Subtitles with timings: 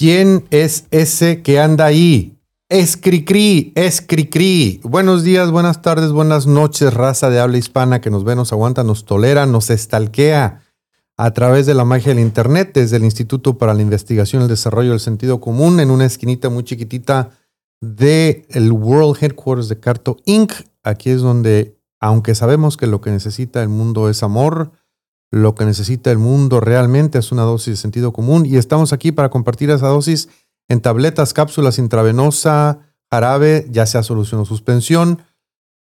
[0.00, 2.38] ¿Quién es ese que anda ahí?
[2.70, 4.80] Es Cricri.
[4.82, 8.82] Buenos días, buenas tardes, buenas noches, raza de habla hispana que nos ve, nos aguanta,
[8.82, 10.62] nos tolera, nos estalquea
[11.18, 14.48] a través de la magia del Internet, desde el Instituto para la Investigación y el
[14.48, 17.32] Desarrollo del Sentido Común, en una esquinita muy chiquitita
[17.82, 20.50] del el World Headquarters de Carto Inc.
[20.82, 24.72] Aquí es donde, aunque sabemos que lo que necesita el mundo es amor,
[25.30, 29.12] lo que necesita el mundo realmente es una dosis de sentido común y estamos aquí
[29.12, 30.28] para compartir esa dosis
[30.68, 35.22] en tabletas, cápsulas intravenosa, jarabe, ya sea solución o suspensión.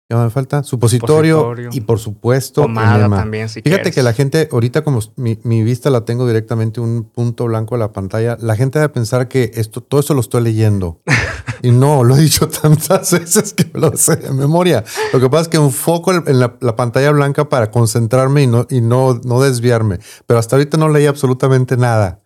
[0.09, 0.63] ¿Qué me falta?
[0.63, 1.69] Supositorio, Supositorio.
[1.71, 3.17] y por supuesto Pomada enema.
[3.17, 3.93] también, si Fíjate quieres.
[3.95, 7.81] que la gente, ahorita como mi, mi vista la tengo directamente un punto blanco en
[7.81, 10.99] la pantalla, la gente debe pensar que esto, todo eso lo estoy leyendo.
[11.61, 14.83] y no, lo he dicho tantas veces que lo sé de memoria.
[15.13, 18.65] Lo que pasa es que enfoco en la, la pantalla blanca para concentrarme y no,
[18.67, 19.99] y no, no desviarme.
[20.25, 22.23] Pero hasta ahorita no leí absolutamente nada.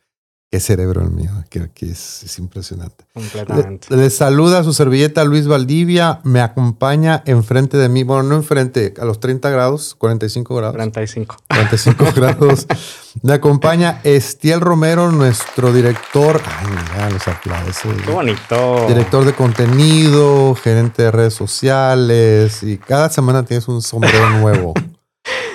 [0.54, 3.06] Qué cerebro el mío, que, que es, es impresionante.
[3.12, 3.88] Completamente.
[3.90, 8.94] Le, le saluda su servilleta Luis Valdivia, me acompaña enfrente de mí, bueno, no enfrente,
[9.02, 10.76] a los 30 grados, 45 grados.
[10.76, 11.38] 35.
[11.48, 12.68] 45 grados.
[13.24, 16.40] Me acompaña Estiel Romero, nuestro director.
[16.46, 17.96] Ay, mira, los aplausos.
[18.06, 18.86] Qué bonito.
[18.88, 24.76] Director de contenido, gerente de redes sociales y cada semana tienes un sombrero nuevo.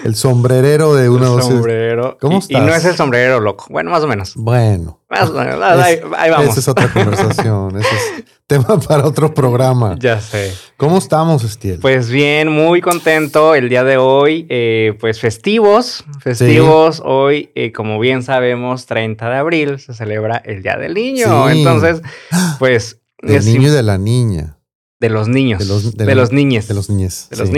[0.05, 1.53] El sombrerero de una El dosis.
[1.53, 2.17] sombrero.
[2.21, 3.67] ¿Cómo y, y no es el sombrero loco.
[3.69, 4.35] Bueno, más o menos.
[4.37, 5.61] Bueno, Más o menos.
[5.63, 6.49] Ahí, Es- ahí vamos.
[6.51, 7.77] esa es otra conversación.
[7.77, 9.97] Ese es tema para otro programa.
[9.99, 10.55] Ya sé.
[10.77, 11.81] ¿Cómo estamos, Estiel?
[11.81, 14.47] Pues bien, muy contento el día de hoy.
[14.49, 17.03] eh, pues festivos, festivos.
[17.05, 21.49] Hoy, eh, como bien sabemos, 30 de abril se celebra el Día del Niño.
[21.51, 21.59] Sí.
[21.59, 22.01] Entonces,
[22.59, 23.01] pues...
[23.21, 24.58] Del niño y de la niña.
[25.01, 25.61] De los niños.
[25.61, 26.69] De De los- los, de la- niños.
[26.69, 27.29] De los niñes.
[27.31, 27.55] De los sí.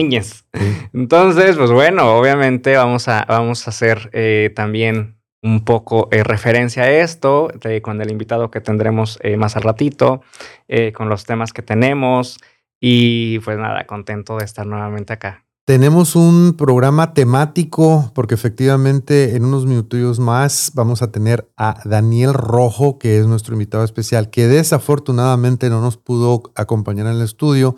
[0.93, 6.83] Entonces, pues bueno, obviamente vamos a, vamos a hacer eh, también un poco eh, referencia
[6.83, 10.21] a esto de- con el invitado que tendremos eh, más al ratito,
[10.69, 12.39] eh, con los temas que tenemos
[12.81, 15.45] y pues nada, contento de estar nuevamente acá.
[15.71, 22.35] Tenemos un programa temático porque efectivamente en unos minutillos más vamos a tener a Daniel
[22.35, 27.77] Rojo, que es nuestro invitado especial, que desafortunadamente no nos pudo acompañar en el estudio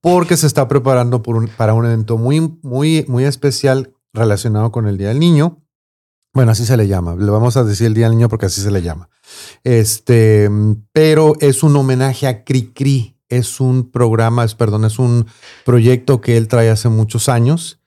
[0.00, 5.10] porque se está preparando para un evento muy, muy, muy especial relacionado con el Día
[5.10, 5.62] del Niño.
[6.34, 7.14] Bueno, así se le llama.
[7.14, 9.10] Le vamos a decir el Día del Niño porque así se le llama.
[9.62, 10.50] Este,
[10.90, 13.17] pero es un homenaje a Cricri.
[13.28, 15.26] Es un programa, es, perdón, es un
[15.64, 17.80] proyecto que él trae hace muchos años.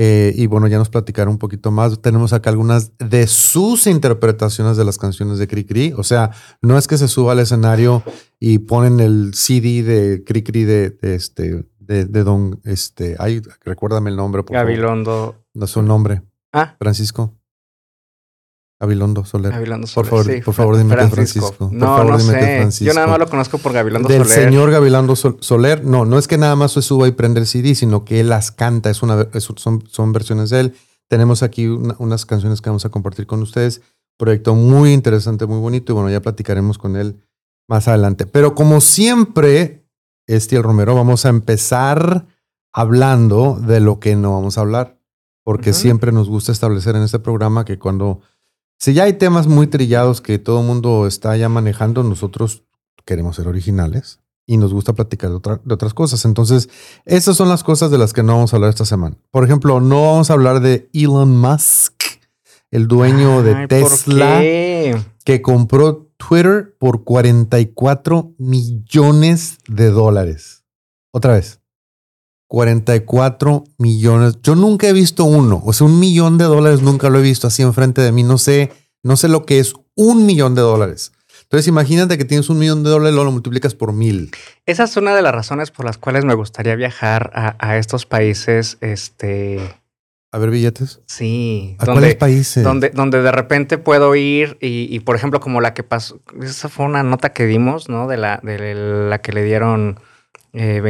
[0.00, 2.00] Eh, y bueno, ya nos platicará un poquito más.
[2.00, 5.92] Tenemos acá algunas de sus interpretaciones de las canciones de Cricri.
[5.96, 6.30] O sea,
[6.62, 8.04] no es que se suba al escenario
[8.38, 14.10] y ponen el CD de Cricri de, de este, de, de don, este, ay, recuérdame
[14.10, 14.68] el nombre, por favor.
[14.70, 15.44] Gabilondo.
[15.54, 16.22] No es su nombre.
[16.52, 17.37] Ah, Francisco.
[18.80, 19.50] Gabilondo Soler.
[19.52, 20.10] Gabilondo Por Soler.
[20.10, 21.52] favor, sí, por favor, dime que Francisco.
[21.58, 22.56] Por No, favor, no dime que sé.
[22.58, 22.84] Francisco.
[22.86, 24.44] Yo nada más lo conozco por Gabilondo Del Soler.
[24.44, 25.84] señor Gavilando Sol- Soler.
[25.84, 28.28] No, no es que nada más se suba y prende el CD, sino que él
[28.28, 28.88] las canta.
[28.90, 30.74] Es una, es- son, son versiones de él.
[31.08, 33.80] Tenemos aquí una- unas canciones que vamos a compartir con ustedes.
[34.16, 35.92] Proyecto muy interesante, muy bonito.
[35.92, 37.20] Y bueno, ya platicaremos con él
[37.68, 38.26] más adelante.
[38.26, 39.84] Pero como siempre,
[40.28, 42.26] Estiel Romero, vamos a empezar
[42.72, 44.98] hablando de lo que no vamos a hablar.
[45.44, 48.20] Porque siempre nos gusta establecer en este programa que cuando
[48.78, 52.62] si ya hay temas muy trillados que todo el mundo está ya manejando, nosotros
[53.04, 56.24] queremos ser originales y nos gusta platicar de, otra- de otras cosas.
[56.24, 56.68] Entonces,
[57.04, 59.16] esas son las cosas de las que no vamos a hablar esta semana.
[59.30, 62.02] Por ejemplo, no vamos a hablar de Elon Musk,
[62.70, 64.40] el dueño de Ay, ¿por Tesla,
[65.24, 70.64] que compró Twitter por 44 millones de dólares.
[71.12, 71.60] Otra vez.
[72.48, 74.38] 44 millones.
[74.42, 75.62] Yo nunca he visto uno.
[75.64, 78.22] O sea, un millón de dólares nunca lo he visto así enfrente de mí.
[78.22, 78.72] No sé,
[79.02, 81.12] no sé lo que es un millón de dólares.
[81.42, 84.30] Entonces, imagínate que tienes un millón de dólares, luego lo multiplicas por mil.
[84.66, 88.04] Esa es una de las razones por las cuales me gustaría viajar a, a estos
[88.04, 89.58] países, este,
[90.30, 91.00] A ver, billetes.
[91.06, 92.62] sí, ¿A cuáles países?
[92.64, 96.68] donde, donde de repente puedo ir y, y, por ejemplo, como la que pasó, esa
[96.68, 98.08] fue una nota que dimos, ¿no?
[98.08, 98.74] De la, de
[99.08, 100.00] la que le dieron
[100.52, 100.82] eh,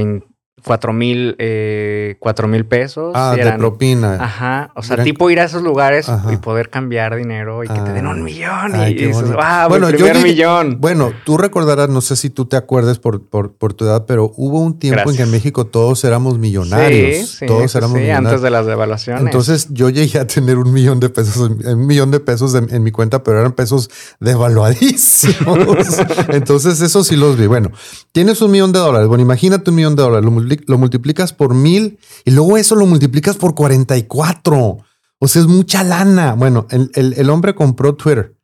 [0.59, 3.13] 24 mil, eh, cuatro mil pesos.
[3.15, 4.15] Ah, y de eran- propina.
[4.21, 6.33] Ajá, o sea, Eran- tipo ir a esos lugares Ajá.
[6.33, 8.11] y poder cambiar dinero y que te den Ah.
[8.11, 10.79] un millón Ay, y, y dices, ah, Bueno, mi yo llegué- millón.
[10.81, 14.33] Bueno, tú recordarás, no sé si tú te acuerdes por, por, por tu edad, pero
[14.37, 15.29] hubo un tiempo en que en.
[15.31, 17.29] México todos éramos millonarios.
[17.29, 18.31] Sí, sí, todos éramos sí, millonarios.
[18.33, 19.23] antes de las devaluaciones.
[19.25, 22.83] Entonces yo llegué a tener un millón de pesos, un millón de pesos en, en
[22.83, 23.91] mi cuenta, pero eran pesos
[24.21, 25.99] devaluadísimos.
[26.31, 27.47] Entonces eso sí los vi.
[27.47, 27.71] Bueno,
[28.13, 29.07] tienes un millón de dólares.
[29.09, 32.75] Bueno, imagínate un millón de dólares, lo, multipli- lo multiplicas por mil y luego eso
[32.75, 34.79] lo multiplicas por 44.
[35.21, 36.35] O sea, es mucha lana.
[36.35, 38.37] Bueno, el, el- hombre compró Twitter.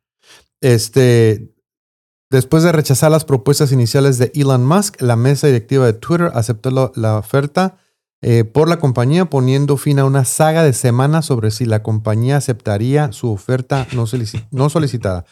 [0.61, 1.51] Este,
[2.31, 6.91] Después de rechazar las propuestas iniciales de Elon Musk, la mesa directiva de Twitter aceptó
[6.95, 7.77] la, oferta
[8.21, 12.37] eh, por la compañía, poniendo fin a una saga de semanas sobre si la compañía
[12.37, 15.23] aceptaría su oferta no, solici- no solicitada.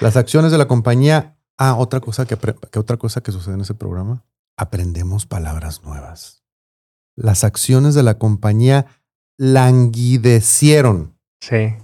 [0.00, 1.34] Las acciones de la compañía.
[1.56, 2.36] Ah, otra cosa que
[2.78, 4.22] otra cosa que sucede en ese programa.
[4.56, 6.44] Aprendemos palabras nuevas.
[7.16, 8.86] Las acciones de la compañía
[9.36, 11.18] languidecieron.
[11.40, 11.74] Sí.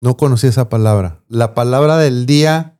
[0.00, 1.22] No conocí esa palabra.
[1.28, 2.78] La palabra del día,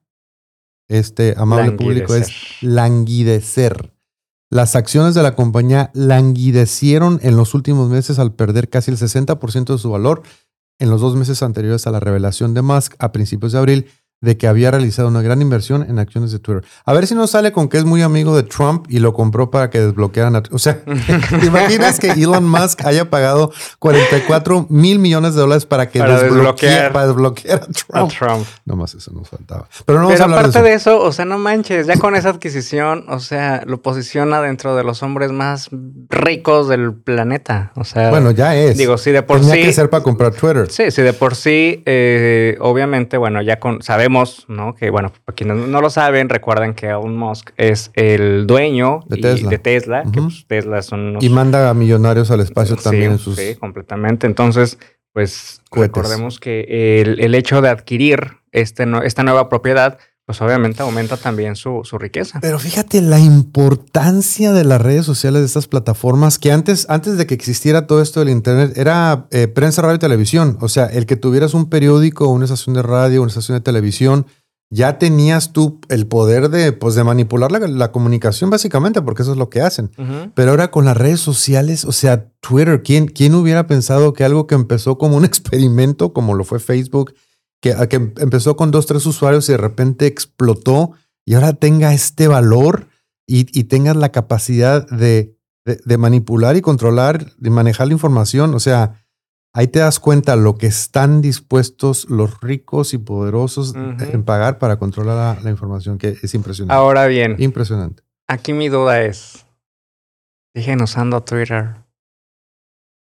[0.89, 3.93] este amable público, es languidecer.
[4.51, 9.73] Las acciones de la compañía languidecieron en los últimos meses al perder casi el 60%
[9.73, 10.23] de su valor
[10.79, 13.91] en los dos meses anteriores a la revelación de Musk a principios de abril
[14.21, 16.65] de que había realizado una gran inversión en acciones de Twitter.
[16.85, 19.51] A ver si no sale con que es muy amigo de Trump y lo compró
[19.51, 20.35] para que desbloquearan.
[20.37, 20.81] A, o sea,
[21.41, 26.17] ¿te imaginas que Elon Musk haya pagado 44 mil millones de dólares para que Para
[26.21, 26.93] desbloquee- desbloquear.
[26.93, 27.95] para desbloquear a Trump?
[27.95, 28.47] A Trump.
[28.65, 29.69] Nomás eso nos faltaba.
[29.87, 30.97] Pero no vamos Pero aparte de de eso.
[30.97, 31.03] eso.
[31.05, 35.03] o sea, no manches, ya con esa adquisición, o sea, lo posiciona dentro de los
[35.03, 35.69] hombres más
[36.09, 37.73] ricos del planeta.
[37.77, 38.77] O sea, Bueno, ya es.
[38.77, 39.63] digo, sí, de por Tenía sí.
[39.63, 40.69] que ser para comprar Twitter.
[40.71, 44.08] Sí, sí, de por sí, eh, obviamente, bueno, ya con, sabemos,
[44.49, 44.75] ¿no?
[44.75, 49.19] Que, bueno, para quienes no lo saben, recuerden que Elon Musk es el dueño De
[49.19, 49.51] y- Tesla.
[49.51, 50.29] de Tesla, que Ujú.
[50.29, 51.25] pues, Tesla son unos...
[51.25, 53.37] Y manda a millonarios al espacio Sí, también en sus.
[53.37, 54.27] Sí, completamente.
[54.27, 54.79] Entonces,
[55.13, 55.95] pues Cohetes.
[55.97, 61.17] recordemos que el, el hecho de adquirir este, no- esta nueva propiedad, pues obviamente aumenta
[61.17, 62.39] también su, su riqueza.
[62.43, 67.27] Pero fíjate la importancia de las redes sociales de estas plataformas que antes, antes de
[67.27, 70.59] que existiera todo esto del internet, era eh, prensa, radio y televisión.
[70.61, 74.27] O sea, el que tuvieras un periódico, una estación de radio, una estación de televisión,
[74.69, 79.33] ya tenías tú el poder de, pues, de manipular la, la comunicación, básicamente, porque eso
[79.33, 79.91] es lo que hacen.
[80.35, 84.47] Pero ahora con las redes sociales, o sea, Twitter, ¿quién, quién hubiera pensado que algo
[84.47, 87.15] que empezó como un experimento, como lo fue Facebook,
[87.61, 90.93] que, a que em- empezó con dos, tres usuarios y de repente explotó
[91.25, 92.89] y ahora tenga este valor
[93.27, 98.55] y, y tengas la capacidad de, de- de manipular y controlar, de manejar la información?
[98.55, 99.05] O sea,
[99.53, 104.79] ahí te das cuenta lo que están dispuestos los ricos y poderosos en pagar para
[104.79, 106.75] controlar la, la información, que es impresionante.
[106.75, 108.03] Ahora bien, Impresionante.
[108.29, 109.45] aquí mi duda es,
[110.55, 111.75] ¿siguen usando Twitter?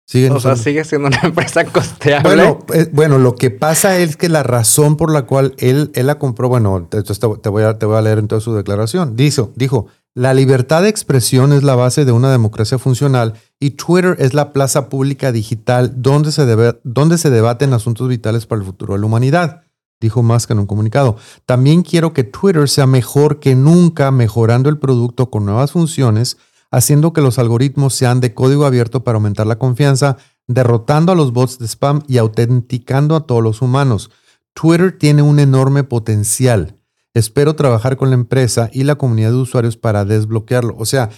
[0.05, 2.27] Siguen O sea, sigue siendo una empresa costeable.
[2.35, 6.07] Bueno, eh, bueno, lo que pasa es que la razón por la cual él, él
[6.07, 9.15] la compró, bueno, te, te- te voy a, te voy a leer entonces su declaración.
[9.15, 14.15] Dijo, dijo, la libertad de expresión es la base de una democracia funcional y Twitter
[14.19, 18.65] es la plaza pública digital donde se, debe, donde se debaten asuntos vitales para el
[18.67, 19.61] futuro de la humanidad,
[20.01, 21.15] dijo Musk en un comunicado.
[21.47, 26.37] También quiero que Twitter sea mejor que nunca, mejorando el producto con nuevas funciones,
[26.73, 31.31] haciendo que los algoritmos sean de código abierto para aumentar la confianza, derrotando a los
[31.31, 34.09] bots de spam y autenticando a todos los humanos.
[34.55, 36.79] Twitter tiene un enorme potencial.
[37.13, 40.75] Espero trabajar con la empresa y la comunidad de usuarios para desbloquearlo.
[40.79, 41.11] O sea,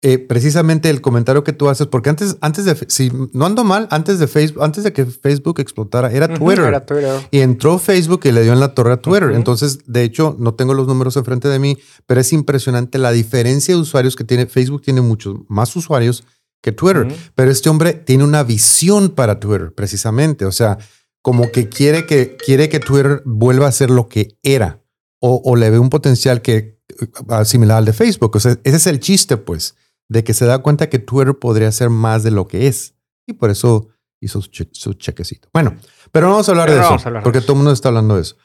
[0.00, 3.88] eh, precisamente el comentario que tú haces, porque antes, antes de, si no ando mal,
[3.90, 6.66] antes de Facebook, antes de que Facebook explotara, era Twitter.
[6.66, 7.20] Era Twitter.
[7.32, 9.32] Y entró Facebook y le dio en la torre a Twitter.
[9.32, 11.76] Entonces, de hecho, no tengo los números enfrente de mí,
[12.06, 14.46] pero es impresionante la diferencia de usuarios que tiene.
[14.46, 16.22] Facebook tiene muchos más usuarios
[16.62, 17.08] que Twitter.
[17.34, 20.44] Pero este hombre tiene una visión para Twitter, precisamente.
[20.44, 20.78] O sea,
[21.22, 24.80] como que quiere que, quiere que Twitter vuelva a ser lo que era.
[25.20, 26.78] O, o le ve un potencial que
[27.26, 28.36] uh, similar al de Facebook.
[28.36, 29.74] O sea, ese es el chiste, pues,
[30.08, 32.94] de que se da cuenta que Twitter podría ser más de lo que es.
[33.26, 33.88] Y por eso
[34.20, 35.48] hizo su, che- su chequecito.
[35.52, 35.74] Bueno,
[36.12, 37.46] pero no vamos a hablar Pero de no eso, hablar de porque eso.
[37.46, 38.36] todo el mundo está hablando de eso.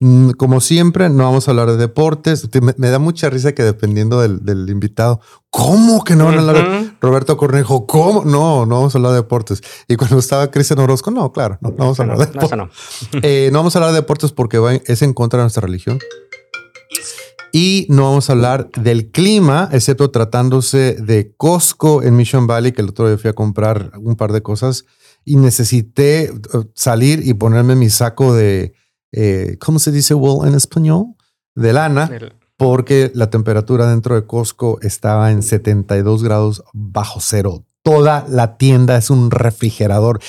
[0.00, 2.48] Mm, Como siempre, no vamos a hablar de deportes.
[2.50, 6.36] Te- Me, me da mucha risa que dependiendo del, del invitado, ¿cómo que no van
[6.36, 6.92] a hablar de.
[7.00, 8.24] Roberto Cornejo, ¿cómo?
[8.24, 9.62] No, no vamos a hablar de deportes.
[9.86, 12.40] Y cuando estaba Cristian Orozco, no, claro, no, no vamos a No, hablar de no,
[12.48, 13.12] deportes.
[13.12, 13.20] no.
[13.22, 16.00] Eh, no vamos a hablar de deportes porque va- es en contra de nuestra religión.
[17.52, 22.80] Y no vamos a hablar del clima, excepto tratándose de Costco en Mission Valley, que
[22.80, 24.86] el otro día fui a comprar un par de cosas
[25.24, 26.32] y necesité eh,
[26.74, 28.72] salir y ponerme mi saco de,
[29.12, 31.14] eh, ¿cómo se dice wool en español?
[31.54, 32.10] De lana
[32.62, 37.64] porque la temperatura dentro de Costco estaba en 72 grados bajo cero.
[37.82, 40.20] Toda la tienda es un refrigerador.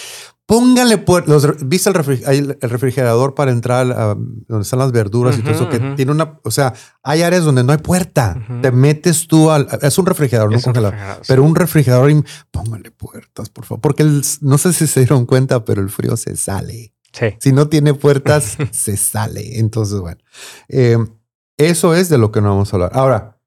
[0.45, 1.47] Póngale puertas.
[1.65, 5.69] ¿Viste el, refri- el- refrigerador para entrar a donde están las verduras y todo eso?
[5.69, 6.37] Que tiene una.
[6.43, 8.45] O sea, hay áreas donde no hay puerta.
[8.61, 9.67] Te metes tú al.
[9.81, 10.91] Es un refrigerador, no un congelador.
[10.93, 11.27] refrigerador, sí.
[11.29, 13.81] Pero un refrigerador, y póngale puertas, por favor.
[13.81, 16.93] Porque el- no sé si se dieron cuenta, pero el frío se sale.
[17.13, 17.27] Sí.
[17.39, 19.59] Si no tiene puertas, se sale.
[19.59, 20.19] Entonces, bueno,
[20.67, 20.97] eh,
[21.57, 22.91] eso es de lo que no vamos a hablar.
[22.95, 23.39] Ahora,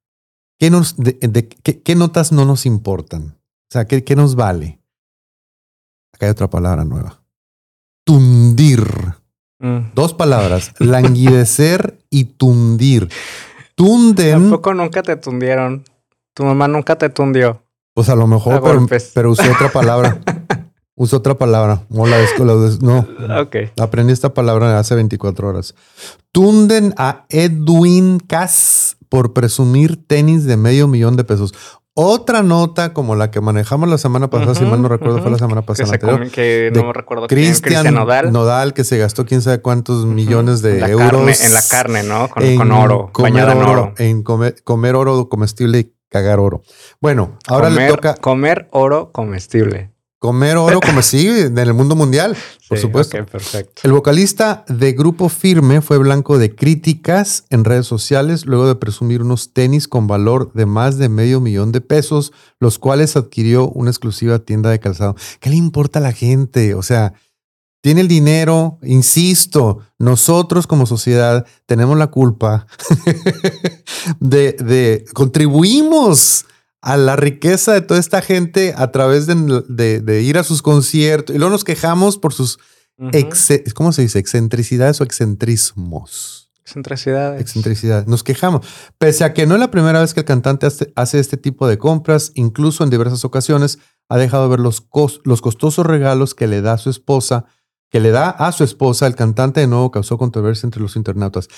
[0.59, 3.37] ¿qué, nos, de, de- qué, qué notas no nos importan?
[3.69, 4.81] O sea, ¿qué, qué nos vale?
[6.17, 7.21] Acá hay otra palabra nueva.
[8.07, 8.87] Tundir.
[9.59, 9.93] Mm.
[9.95, 13.11] Dos palabras, languidecer y tundir.
[13.75, 14.41] tunden.
[14.41, 15.85] Tampoco nunca te tundieron.
[16.33, 17.63] Tu mamá nunca te tundió.
[17.93, 20.19] Pues a lo mejor, pero, pero usé otra palabra.
[20.97, 21.83] usé otra palabra.
[21.91, 22.17] No, la
[22.81, 23.07] no.
[23.43, 23.57] Ok.
[23.79, 25.75] Aprendí esta palabra hace 24 horas.
[26.33, 31.53] Tunden a Edwin Cass por presumir tenis de medio millón de pesos.
[31.99, 35.38] Otra nota como la que manejamos la semana pasada, si mal no recuerdo, fue la
[35.38, 35.97] semana pasada.
[35.97, 38.33] Que, que no recuerdo Cristian Nodal.
[38.35, 41.41] Nodal, que se gastó quién sabe cuántos millones de euros.
[41.41, 42.29] en la carne, ¿no?
[42.29, 46.61] Con, oro, comer oro, En comer, oro comestible y cagar oro.
[47.00, 48.15] Bueno, ahora le toca.
[48.17, 49.96] Comer oro comestible.
[50.19, 52.37] Comer oro como sí, en el mundo mundial,
[52.69, 53.17] por supuesto.
[53.27, 53.83] perfecto.
[53.85, 59.21] El vocalista de Grupo Firme fue blanco de críticas en redes sociales luego de presumir
[59.21, 63.91] unos tenis con valor de más de medio millón de pesos, los cuales adquirió una
[63.91, 65.17] exclusiva tienda de calzado.
[65.39, 66.75] ¿Qué le importa a la gente?
[66.75, 67.13] O sea,
[67.83, 72.67] tiene el dinero, insisto, nosotros como sociedad tenemos la culpa
[74.21, 76.47] de, de contribuimos
[76.87, 81.35] a la riqueza de toda esta gente a través de, ir a sus conciertos.
[81.35, 82.61] Y luego nos quejamos por sus,
[83.75, 84.21] ¿cómo se dice?
[84.21, 86.49] Excentricidades o excentrismos.
[86.61, 87.40] Excentricidades.
[87.40, 88.07] Excentricidades.
[88.07, 88.64] Nos quejamos.
[88.99, 91.76] Pese a que no es la primera vez que el cantante hace este tipo de
[91.76, 94.87] compras, incluso en diversas ocasiones ha dejado ver los,
[95.25, 97.47] los costosos regalos que le da a su esposa,
[97.90, 99.09] que le da a su esposa.
[99.09, 101.49] El cantante de nuevo causó controversia entre los internautas.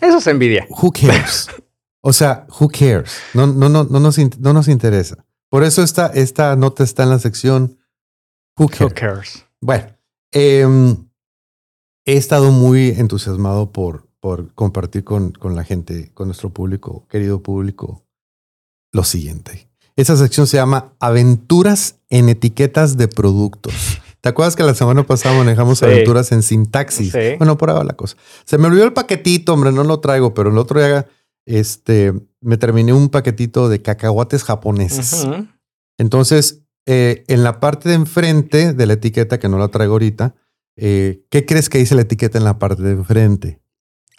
[0.00, 0.66] Eso es envidia.
[0.70, 1.50] Who cares?
[2.02, 3.12] O sea, who cares?
[3.32, 5.24] No, no, no, no, nos, no nos interesa.
[5.48, 7.78] Por eso esta, esta nota está en la sección
[8.58, 9.46] Who cares.
[9.60, 9.86] Bueno,
[10.30, 11.08] em,
[12.04, 17.42] he estado muy entusiasmado por, por compartir con, con la gente, con nuestro público, querido
[17.42, 18.04] público,
[18.92, 19.70] lo siguiente.
[19.96, 23.74] Esa sección se llama Aventuras en etiquetas de productos.
[24.20, 27.12] ¿Te acuerdas que la semana pasada manejamos aventuras en sintaxis?
[27.38, 28.16] Bueno, por ahora la cosa.
[28.44, 31.06] Se me olvidó el paquetito, hombre, no lo traigo, pero el otro día
[31.46, 35.26] este, me terminé un paquetito de cacahuates japoneses.
[35.98, 40.34] Entonces, eh, en la parte de enfrente de la etiqueta, que no la traigo ahorita,
[40.76, 43.60] eh, ¿qué crees que dice la etiqueta en la parte de enfrente?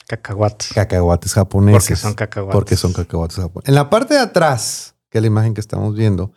[0.07, 0.73] Cacahuates.
[0.73, 1.81] Cacahuates japoneses.
[1.81, 2.53] Porque son cacahuates.
[2.53, 3.69] Porque son cacahuates japoneses.
[3.69, 6.31] En la parte de atrás, que es la imagen que estamos viendo,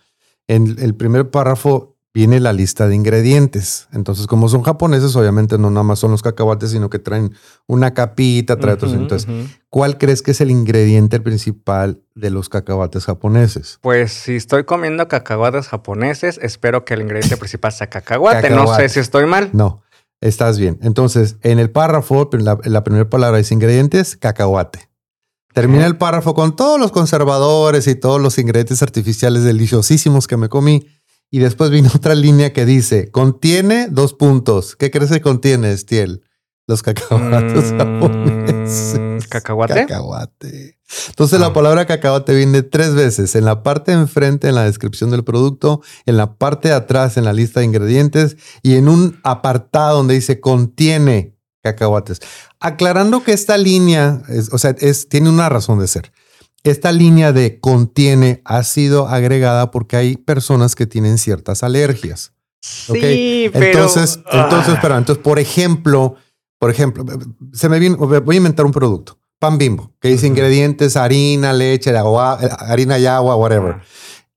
[0.48, 3.88] en el primer párrafo viene la lista de ingredientes.
[3.92, 7.34] Entonces, como son japoneses, obviamente no nada más son los cacahuates, sino que traen
[7.66, 8.94] una capita, trae otros.
[8.94, 9.28] Entonces,
[9.68, 13.78] ¿cuál crees que es el ingrediente principal de los cacahuates japoneses?
[13.82, 18.48] Pues si estoy comiendo cacahuates japoneses, espero que el ingrediente principal sea cacahuate.
[18.48, 19.50] No sé si estoy mal.
[19.52, 19.82] No,
[20.22, 20.78] estás bien.
[20.80, 24.88] Entonces, en el párrafo, la, la primera palabra es ingredientes, cacahuate.
[25.52, 30.48] Termina el párrafo con todos los conservadores y todos los ingredientes artificiales deliciosísimos que me
[30.48, 30.86] comí
[31.30, 34.76] y después vino otra línea que dice, contiene dos puntos.
[34.76, 36.22] ¿Qué crees que contiene, Estiel?
[36.68, 39.26] Los cacahuates mm, japoneses.
[39.28, 39.86] ¿Cacahuate?
[39.86, 40.78] Cacahuate.
[41.08, 41.52] Entonces la ah.
[41.52, 43.36] palabra cacahuate viene tres veces.
[43.36, 47.16] En la parte de enfrente, en la descripción del producto, en la parte de atrás,
[47.16, 52.20] en la lista de ingredientes y en un apartado donde dice contiene cacahuates.
[52.60, 56.12] Aclarando que esta línea, o sea, es, tiene una razón de ser
[56.70, 62.32] esta línea de contiene ha sido agregada porque hay personas que tienen ciertas alergias.
[62.60, 63.66] Sí, pero...
[63.66, 64.78] Entonces, entonces, ah.
[64.82, 66.16] pero, entonces, por ejemplo,
[66.58, 67.04] por ejemplo,
[67.52, 71.96] se me viene, voy a inventar un producto, pan bimbo, que dice ingredientes, harina, leche,
[71.96, 73.76] agua, harina y agua, whatever.
[73.78, 73.82] Ah.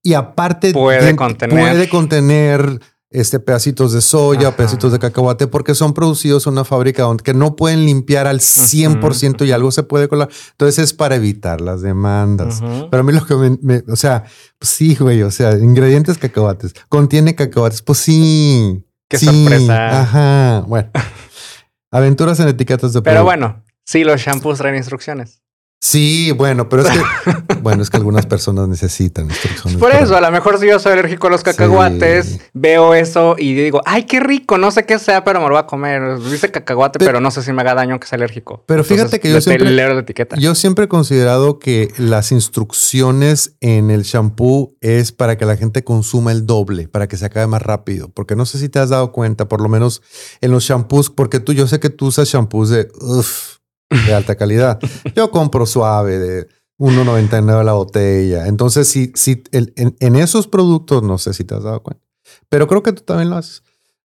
[0.03, 2.79] Y aparte puede contener, puede contener
[3.11, 7.33] este, pedacitos de soya, pedacitos de cacahuate, porque son producidos en una fábrica donde que
[7.33, 10.29] no pueden limpiar al 100% y algo se puede colar.
[10.51, 12.61] Entonces es para evitar las demandas.
[12.61, 14.25] Pero a mí lo que me, o sea,
[14.57, 16.73] pues sí, güey, o sea, ingredientes cacahuates.
[16.87, 18.85] Contiene cacahuates, pues sí.
[19.07, 20.01] Qué sorpresa.
[20.01, 20.91] Ajá, bueno.
[21.91, 25.41] Aventuras en etiquetas de Pero bueno, sí, los shampoos traen instrucciones.
[25.81, 29.79] Sí, bueno, pero es que, bueno, es que algunas personas necesitan instrucciones.
[29.79, 33.53] Por eso, a lo mejor si yo soy alérgico a los cacahuates, veo eso y
[33.53, 36.19] digo, ay, qué rico, no sé qué sea, pero me lo voy a comer.
[36.19, 38.63] Dice cacahuate, pero, no sé si me haga daño que sea alérgico.
[38.65, 40.35] Pero fíjate que yo siempre, la etiqueta.
[40.37, 45.85] yo siempre he considerado que las instrucciones en el shampoo es para que la gente
[45.85, 48.09] consuma el doble, para que se acabe más rápido.
[48.09, 50.01] Porque no sé si te has dado cuenta, por lo menos
[50.41, 53.58] en los shampoos, porque tú, yo sé que tú usas shampoos de, uff,
[53.89, 54.79] de alta calidad.
[55.15, 56.47] Yo compro suave de
[56.79, 58.47] 1.99 la botella.
[58.47, 62.03] Entonces, si, si en, esos productos, no sé si te has dado cuenta,
[62.47, 63.63] pero creo que tú también lo haces.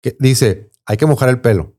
[0.03, 1.75] Que dice, hay que mojar el pelo.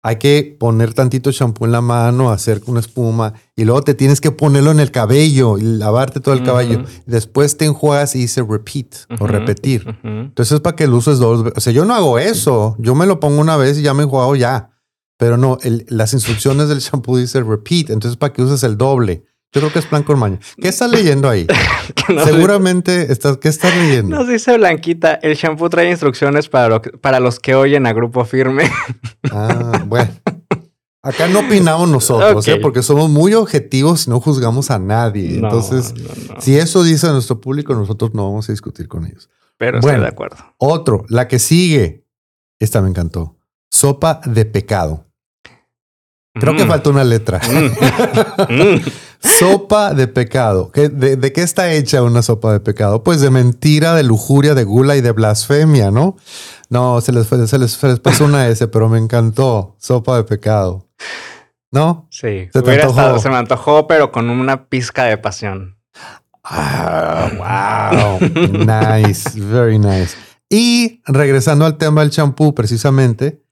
[0.00, 4.20] Hay que poner tantito champú en la mano, hacer una espuma y luego te tienes
[4.20, 6.84] que ponerlo en el cabello y lavarte todo el cabello.
[7.04, 9.98] Después te enjuagas y dice repeat o repetir.
[10.04, 11.58] Entonces es para que lo uses dos veces.
[11.58, 12.76] O sea, yo no hago eso.
[12.78, 14.70] Yo me lo pongo una vez y ya me enjuago ya.
[15.18, 15.58] Pero no,
[15.88, 19.24] las instrucciones del shampoo dice repeat, entonces para que uses el doble.
[19.52, 20.38] Yo creo que es plan con maña.
[20.60, 21.46] ¿Qué estás leyendo ahí?
[22.24, 24.16] Seguramente estás, ¿qué estás leyendo?
[24.16, 28.70] Nos dice Blanquita, el shampoo trae instrucciones para, para los que oyen a grupo firme.
[29.32, 30.10] Ah, bueno.
[31.02, 32.58] Acá no opinamos nosotros, ¿eh?
[32.60, 35.36] porque somos muy objetivos y no juzgamos a nadie.
[35.36, 35.94] Entonces,
[36.38, 39.30] si eso dice nuestro público, nosotros no vamos a discutir con ellos.
[39.56, 40.36] Pero estoy de acuerdo.
[40.58, 42.04] Otro, la que sigue.
[42.58, 43.36] Esta me encantó.
[43.70, 45.07] Sopa de pecado.
[46.40, 46.68] Creo que mm.
[46.68, 47.40] falta una letra.
[47.48, 48.76] Mm.
[48.76, 48.80] Mm.
[49.20, 50.70] sopa de pecado.
[50.74, 53.02] de, qué está hecha una sopa de pecado?
[53.02, 56.16] Pues de mentira, de lujuria, de gula y de blasfemia, ¿no?
[56.70, 59.74] No, se les, se les, pasó una S, pero me encantó.
[59.78, 60.86] Sopa de pecado.
[61.70, 62.06] ¿No?
[62.10, 62.48] Sí.
[62.52, 65.76] Se, se me antojó, pero con una pizca de pasión.
[66.44, 68.28] Ah, wow.
[68.64, 69.38] nice.
[69.38, 70.16] Very nice.
[70.48, 73.42] Y regresando al tema del champú, precisamente,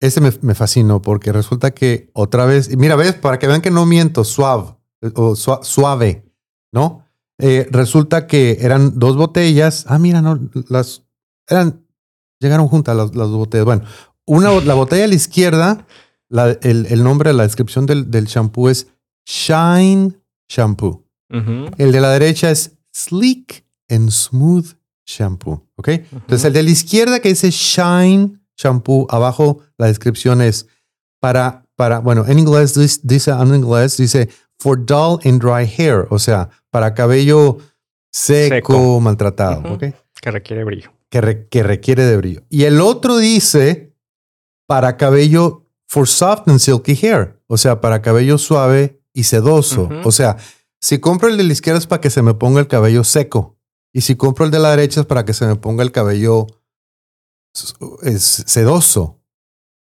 [0.00, 3.84] ese me, fascinó porque resulta que otra vez, mira, ves, para que vean que no
[3.84, 4.74] miento, suave,
[5.14, 6.24] o suave,
[6.72, 7.06] ¿no?
[7.38, 9.84] Eh, resulta que eran dos botellas.
[9.88, 10.38] Ah, mira, no,
[10.68, 11.04] las
[11.46, 11.86] eran,
[12.38, 13.66] llegaron juntas las, las dos botellas.
[13.66, 13.84] Bueno,
[14.26, 15.86] una, la botella a la izquierda,
[16.62, 18.88] el, nombre, la descripción del, del shampoo es
[19.26, 20.14] Shine
[20.48, 21.04] Shampoo.
[21.28, 24.74] El de la derecha es Sleek and Smooth
[25.06, 25.66] Shampoo.
[25.76, 25.88] ¿Ok?
[25.88, 29.06] Entonces, el de la izquierda que dice Shine shampoo.
[29.10, 30.66] Abajo la descripción es
[31.20, 36.18] para, para bueno, en inglés dice, en inglés dice for dull and dry hair, o
[36.18, 37.58] sea, para cabello
[38.12, 40.92] seco, maltratado, Que requiere brillo.
[41.08, 42.42] Que, que requiere de brillo.
[42.50, 43.94] Y el otro dice
[44.66, 49.88] para cabello for soft and silky hair, o sea, para cabello suave y sedoso.
[50.04, 50.36] O sea,
[50.80, 53.56] si compro el de la izquierda es para que se me ponga el cabello seco.
[53.92, 56.46] Y si compro el de la derecha es para que se me ponga el cabello
[58.02, 59.20] es sedoso,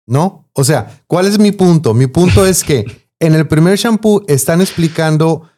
[0.08, 0.50] ¿no?
[0.54, 1.94] O sea, ¿cuál es mi punto?
[1.94, 2.86] Mi punto es que
[3.20, 5.50] en el primer shampoo están explicando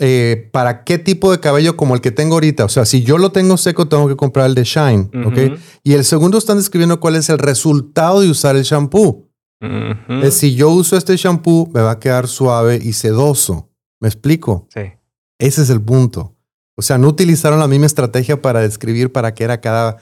[0.00, 2.64] eh, para qué tipo de cabello como el que tengo ahorita.
[2.64, 5.58] O sea, si yo lo tengo seco, tengo que comprar el de Shine, ¿ok?
[5.82, 9.28] Y el segundo están describiendo cuál es el resultado de usar el shampoo.
[10.22, 13.70] Es si yo uso este shampoo, me va a quedar suave y sedoso.
[14.00, 14.68] ¿Me explico?
[14.72, 14.82] Sí.
[15.40, 16.36] Ese es el punto.
[16.76, 19.96] O sea, no utilizaron la misma estrategia para describir para qué era cada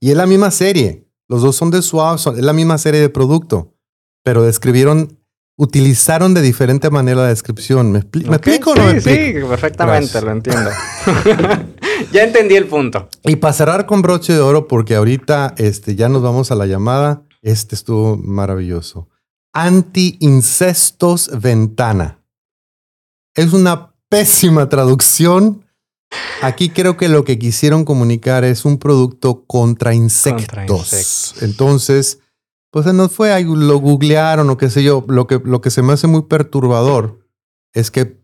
[0.00, 1.06] y es la misma serie.
[1.28, 3.74] Los dos son de Suave, es la misma serie de producto.
[4.22, 5.18] Pero describieron,
[5.56, 7.92] utilizaron de diferente manera la descripción.
[7.92, 9.40] ¿Me, explico o no me explico?
[9.40, 10.70] Sí, perfectamente, lo entiendo.
[12.12, 13.08] ya entendí el punto.
[13.24, 16.66] Y para cerrar con broche de oro, porque ahorita este, ya nos vamos a la
[16.66, 17.22] llamada.
[17.42, 19.08] Este estuvo maravilloso.
[19.52, 22.20] Anti-incestos ventana.
[23.34, 25.65] Es una pésima traducción
[26.42, 31.34] Aquí creo que lo que quisieron comunicar es un producto contra insectos.
[31.40, 32.20] Entonces,
[32.70, 35.04] pues no fue, lo googlearon o qué sé yo.
[35.08, 37.26] Lo que, lo que se me hace muy perturbador
[37.72, 38.20] es que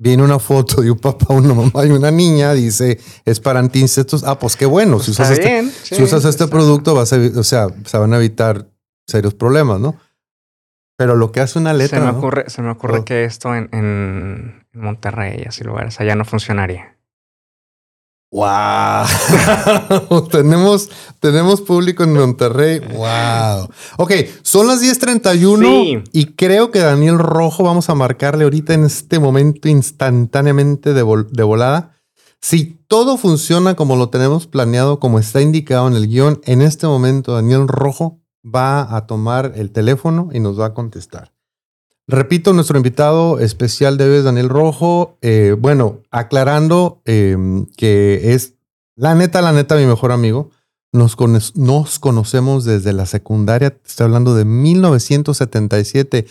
[0.00, 4.24] viene una foto de un papá, una mamá y una niña, dice, es para anti-insectos.
[4.24, 4.98] Ah, pues qué bueno.
[5.00, 8.68] si usas este, si usas este producto, vas a, o sea, se van a evitar
[9.06, 9.96] serios problemas, ¿no?
[10.96, 11.98] Pero lo que hace una letra.
[11.98, 16.14] Se me ocurre, se me ocurre que esto en, en, Monterrey y así lugares allá
[16.14, 16.96] no funcionaría.
[18.32, 19.06] ¡Wow!
[20.30, 22.78] tenemos, tenemos público en Monterrey.
[22.94, 23.68] ¡Wow!
[23.98, 29.18] Ok, son las 10:31 y creo que Daniel Rojo vamos a marcarle ahorita en este
[29.18, 31.96] momento instantáneamente de, de volada.
[32.40, 36.86] Si todo funciona como lo tenemos planeado, como está indicado en el guion, en este
[36.86, 41.32] momento Daniel Rojo va a tomar el teléfono y nos va a contestar.
[42.10, 45.16] Repito, nuestro invitado especial de hoy es Daniel Rojo.
[45.22, 48.54] Eh, bueno, aclarando em, que es
[48.96, 50.50] la neta, la neta, mi mejor amigo.
[50.92, 51.16] Nos,
[51.56, 53.78] nos conocemos desde la secundaria.
[53.86, 56.26] Estoy hablando de 1977.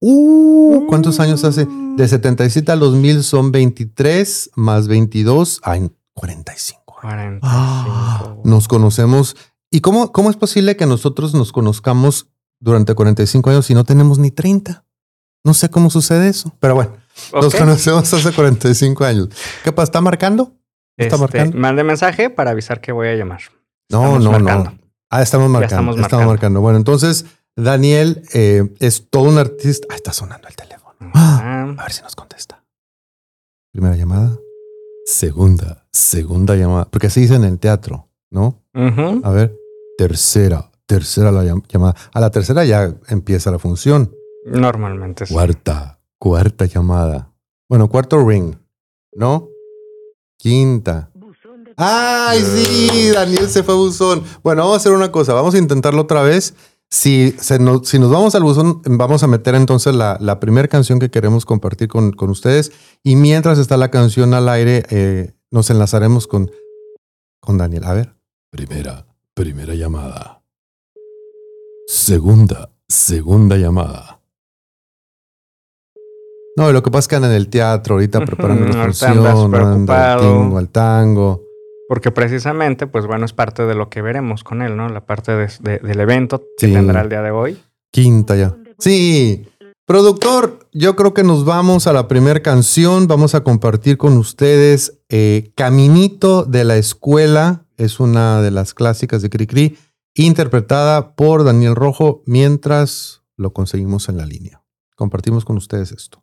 [0.00, 1.66] Uh, ¿Cuántos años hace?
[1.96, 5.60] De 77 a 2000 son 23 más 22.
[5.62, 6.80] Ay, 45.
[7.00, 7.40] 45.
[7.42, 9.36] Ah, nos conocemos
[9.70, 12.26] ¿Y cómo, cómo es posible que nosotros nos conozcamos
[12.58, 14.84] durante 45 años y no tenemos ni 30?
[15.44, 16.96] No sé cómo sucede eso, pero bueno,
[17.32, 19.28] nos conocemos hace 45 años.
[19.64, 19.84] ¿Qué pasa?
[19.84, 20.52] ¿Está marcando?
[20.96, 21.56] ¿Está este, marcando?
[21.56, 23.40] Mande mensaje para avisar que voy a llamar.
[23.90, 24.78] No, no, no.
[25.10, 25.92] Ah, estamos marcando.
[25.92, 26.60] Estamos, marcando.
[26.60, 27.24] Bueno, entonces
[27.56, 29.88] Daniel eh, es todo un artista.
[29.90, 30.94] Ah, está sonando el teléfono.
[31.14, 32.62] Ah, a ver si nos contesta.
[33.72, 34.36] Primera llamada.
[35.06, 36.84] Segunda, segunda llamada.
[36.84, 38.62] Porque así dicen en el teatro, ¿no?
[38.74, 39.56] A ver
[40.00, 41.94] tercera, tercera la llamada.
[42.14, 44.14] A la tercera ya empieza la función.
[44.44, 45.34] Normalmente sí.
[45.34, 47.32] Cuarta, cuarta llamada.
[47.68, 48.56] Bueno, cuarto ring,
[49.12, 49.48] ¿no?
[50.38, 51.10] Quinta.
[51.76, 53.10] ¡Ay, sí!
[53.10, 54.22] Daniel se fue a buzón.
[54.42, 55.32] Bueno, vamos a hacer una cosa.
[55.32, 56.54] Vamos a intentarlo otra vez.
[56.90, 60.98] Si, nos, si nos vamos al buzón, vamos a meter entonces la, la primera canción
[60.98, 62.72] que queremos compartir con, con, ustedes.
[63.02, 66.50] Y mientras está la canción al aire, eh, nos enlazaremos con,
[67.40, 67.84] con Daniel.
[67.84, 68.14] A ver.
[68.50, 70.42] Primera, primera llamada.
[71.86, 74.19] Segunda, segunda llamada.
[76.60, 79.72] No, lo que pasa es que andan en el teatro ahorita preparando la función, anda
[79.72, 81.42] al tango, al tango.
[81.88, 84.90] Porque precisamente, pues bueno, es parte de lo que veremos con él, ¿no?
[84.90, 87.58] La parte del evento que tendrá el día de hoy.
[87.90, 88.54] Quinta ya.
[88.78, 89.46] Sí.
[89.86, 93.08] Productor, yo creo que nos vamos a la primera canción.
[93.08, 97.64] Vamos a compartir con ustedes eh, Caminito de la Escuela.
[97.78, 99.78] Es una de las clásicas de Cricri,
[100.14, 104.62] interpretada por Daniel Rojo mientras lo conseguimos en la línea.
[104.94, 106.22] Compartimos con ustedes esto.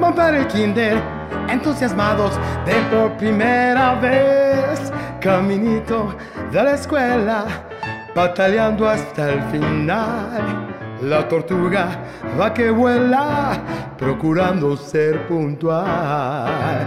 [0.00, 1.00] van para el kinder,
[1.48, 2.32] entusiasmados
[2.64, 4.92] de por primera vez.
[5.20, 6.14] Caminito
[6.52, 7.44] de la escuela,
[8.14, 10.74] bataleando hasta el final.
[11.02, 11.88] La tortuga
[12.38, 13.60] va que vuela,
[13.96, 16.86] procurando ser puntual.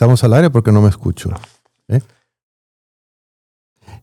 [0.00, 1.28] Estamos al aire porque no me escucho.
[1.88, 2.00] ¿eh?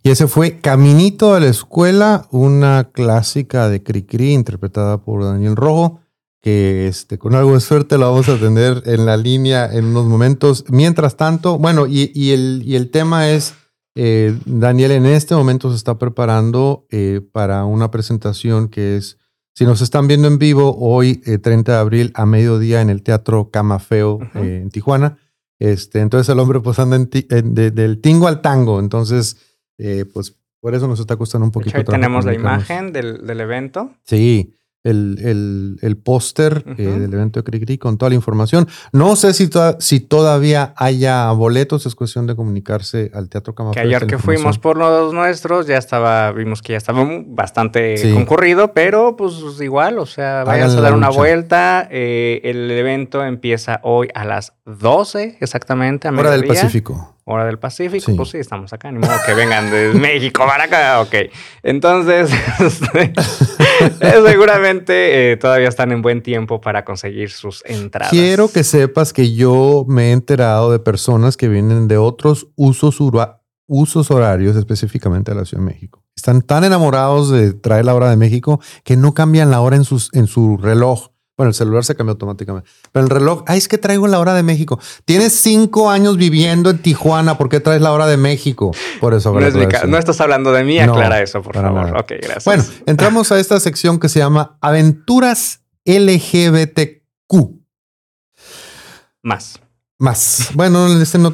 [0.04, 6.00] Y ese fue Caminito a la Escuela, una clásica de Cricri interpretada por Daniel Rojo,
[6.40, 10.06] que este, con algo de suerte la vamos a tener en la línea en unos
[10.06, 10.66] momentos.
[10.70, 13.56] Mientras tanto, bueno, y, el, y el, tema es,
[13.96, 19.18] eh, Daniel en este momento se está preparando eh, para una presentación que es,
[19.56, 23.50] si nos están viendo en vivo, hoy 30 de abril a mediodía en el Teatro
[23.50, 25.18] Camafeo en Tijuana.
[25.60, 28.80] Este, entonces el hombre pues anda del tingo al tango.
[28.80, 29.38] Entonces,
[29.78, 31.78] eh, pues por eso nos está costando un poquito.
[31.78, 33.92] Ahí tenemos la imagen del, del, evento.
[34.04, 34.54] Sí,
[34.88, 38.68] el, el, el póster eh, del evento de Cricri con toda la información.
[38.92, 43.82] No sé si, si todavía haya boletos, es cuestión de comunicarse al Teatro Camafeo.
[43.82, 48.74] Que ayer que fuimos por los nuestros, ya estaba, vimos que ya estaba bastante concurrido,
[48.74, 51.88] pero pues igual, o sea, vayan a dar una vuelta.
[51.92, 56.08] Eh, el evento empieza hoy a las 12 exactamente.
[56.08, 59.70] A Hora del Pacífico hora del Pacífico, pues sí, estamos acá, ni modo que vengan
[59.70, 61.30] de México para acá, ok.
[61.62, 63.14] Entonces, este,
[64.26, 68.12] seguramente eh, todavía están en buen tiempo para conseguir sus entradas.
[68.12, 73.00] Quiero que sepas que yo me he enterado de personas que vienen de otros usos,
[73.68, 76.04] usos horarios, específicamente de la Ciudad de México.
[76.16, 79.84] Están tan enamorados de traer la hora de México que no cambian la hora en,
[79.84, 82.68] sus, en su reloj bueno, el celular se cambió automáticamente.
[82.92, 84.80] Pero el reloj, ay, es que traigo la hora de México.
[85.06, 87.38] Tienes cinco años viviendo en Tijuana.
[87.38, 88.72] ¿Por qué traes la hora de México?
[89.00, 89.32] Por eso.
[89.32, 89.40] No,
[89.88, 91.96] no estás hablando de mí, aclara eso, por favor.
[91.96, 92.46] Ok, gracias.
[92.46, 97.34] Bueno, entramos a esta sección que se llama Aventuras LGBTQ.
[99.22, 99.60] Más.
[100.00, 100.50] Más.
[100.56, 101.32] Bueno, este no,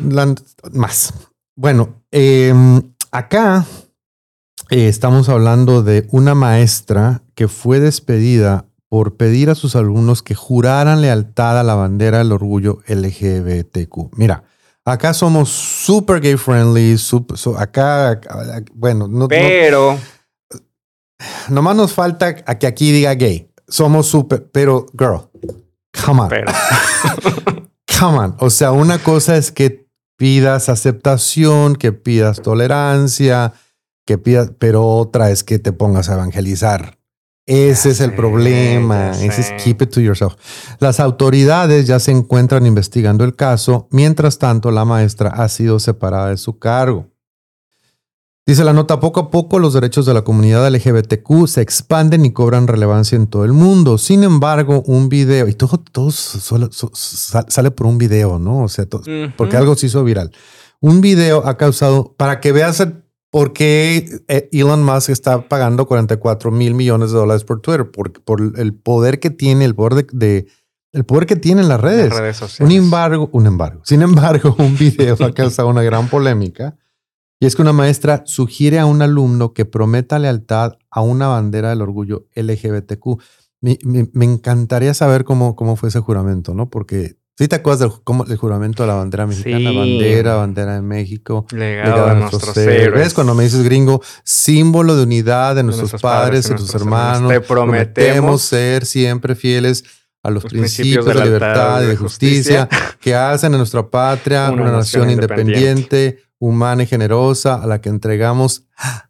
[0.74, 1.14] más.
[1.56, 3.66] Bueno, em, acá
[4.70, 10.36] Eh, estamos hablando de una maestra que fue despedida por pedir a sus alumnos que
[10.36, 14.12] juraran lealtad a la bandera del orgullo LGBTQ.
[14.18, 14.44] Mira,
[14.86, 19.98] acá somos super gay friendly, super, so- acá, acá- bueno, no, no- Pero,
[21.50, 23.50] nomás nos falta a que aquí diga gay.
[23.68, 25.22] Somos super, pero girl,
[26.06, 26.30] come on.
[26.30, 26.52] pero,
[28.00, 28.36] Come on.
[28.42, 33.54] O sea, una cosa es que pidas aceptación, que pidas tolerancia,
[34.06, 37.00] que pidas, pero otra es que te pongas a evangelizar.
[37.46, 39.12] Ese Ya es el sé, problema.
[39.12, 40.36] Ese es keep it to yourself.
[40.80, 43.88] Las autoridades ya se encuentran investigando el caso.
[43.92, 47.10] Mientras tanto, la maestra ha sido separada de su cargo.
[48.46, 52.34] Dice la nota, poco a poco los derechos de la comunidad LGBTQ se expanden y
[52.34, 53.98] cobran relevancia en todo el mundo.
[53.98, 58.64] Sin embargo, un video, y todo, todo sale por un video, ¿no?
[58.64, 59.04] O sea, todo-
[59.38, 60.32] porque algo se hizo viral.
[60.82, 63.03] Un video ha causado, para que veas el-
[63.34, 68.14] por qué eh, Elon Musk está pagando 44 mil millones de dólares por Twitter, por,
[68.24, 70.48] por el poder que tiene, el poder de, de-
[70.92, 72.10] el poder que tiene en las redes.
[72.12, 72.78] Las redes Un sociales.
[72.78, 73.82] embargo, un embargo.
[73.84, 76.78] Sin embargo, un video ha causado una gran polémica.
[77.40, 81.70] Y es que una maestra sugiere a un alumno que prometa lealtad a una bandera
[81.70, 83.20] del orgullo LGBTQ.
[83.62, 86.70] Me, me- me encantaría saber cómo, cómo fue ese juramento, ¿no?
[86.70, 89.78] Porque si te acuerdas del cómo, el juramento de la bandera mexicana, Sí.
[89.78, 92.82] bandera, bandera de México, Legado legado de a nuestros nuestros héroes.
[92.82, 93.04] héroes.
[93.06, 93.14] ¿Ves?
[93.14, 97.30] Cuando me dices gringo, símbolo de unidad de nuestros, nuestros padres, de nuestros hermanos.
[97.32, 99.84] Te prometemos ser siempre fieles
[100.22, 102.98] a los, los principios, principios de, libertad y de justicia, justicia.
[103.02, 107.82] que hacen de nuestra patria una, Una nación, nación independiente, humana y generosa a la
[107.82, 108.68] que entregamos.
[108.78, 109.10] ¡Ah!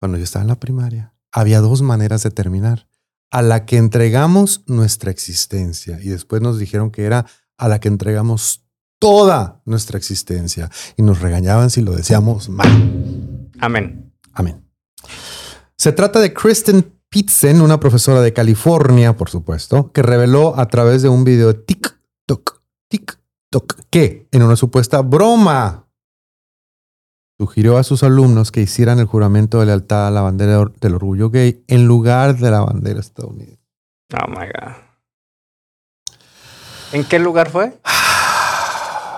[0.00, 2.86] Cuando yo estaba en la primaria, había dos maneras de terminar.
[3.30, 7.26] A la que entregamos nuestra existencia y después nos dijeron que era
[7.58, 8.64] a la que entregamos
[8.98, 13.50] toda nuestra existencia y nos regañaban si lo decíamos mal.
[13.60, 14.12] Amén.
[14.32, 14.64] Amén.
[15.76, 21.02] Se trata de Kristen Pitzen, una profesora de California, por supuesto, que reveló a través
[21.02, 25.86] de un video de TikTok, TikTok, que en una supuesta broma
[27.38, 31.30] sugirió a sus alumnos que hicieran el juramento de lealtad a la bandera del orgullo
[31.30, 33.62] gay en lugar de la bandera estadounidense.
[34.12, 34.83] Oh my God.
[36.94, 37.76] ¿En qué lugar fue?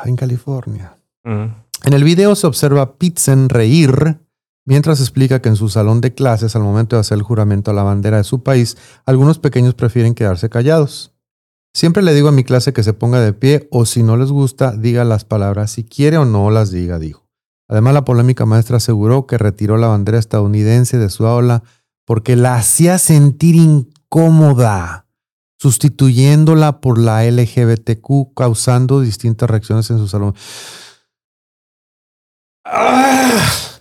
[0.07, 0.97] En California.
[1.25, 4.19] En el video se observa a Pitzen reír
[4.65, 7.75] mientras explica que en su salón de clases, al momento de hacer el juramento a
[7.75, 11.13] la bandera de su país, algunos pequeños prefieren quedarse callados.
[11.75, 14.31] Siempre le digo a mi clase que se ponga de pie o si no les
[14.31, 17.29] gusta, diga las palabras si quiere o no las diga, dijo.
[17.69, 21.63] Además, la polémica maestra aseguró que retiró la bandera estadounidense de su aula
[22.07, 25.06] porque la hacía sentir incómoda,
[25.59, 30.35] sustituyéndola por la LGBTQ, causando distintas reacciones en su salón.
[32.65, 33.77] ¡Ah!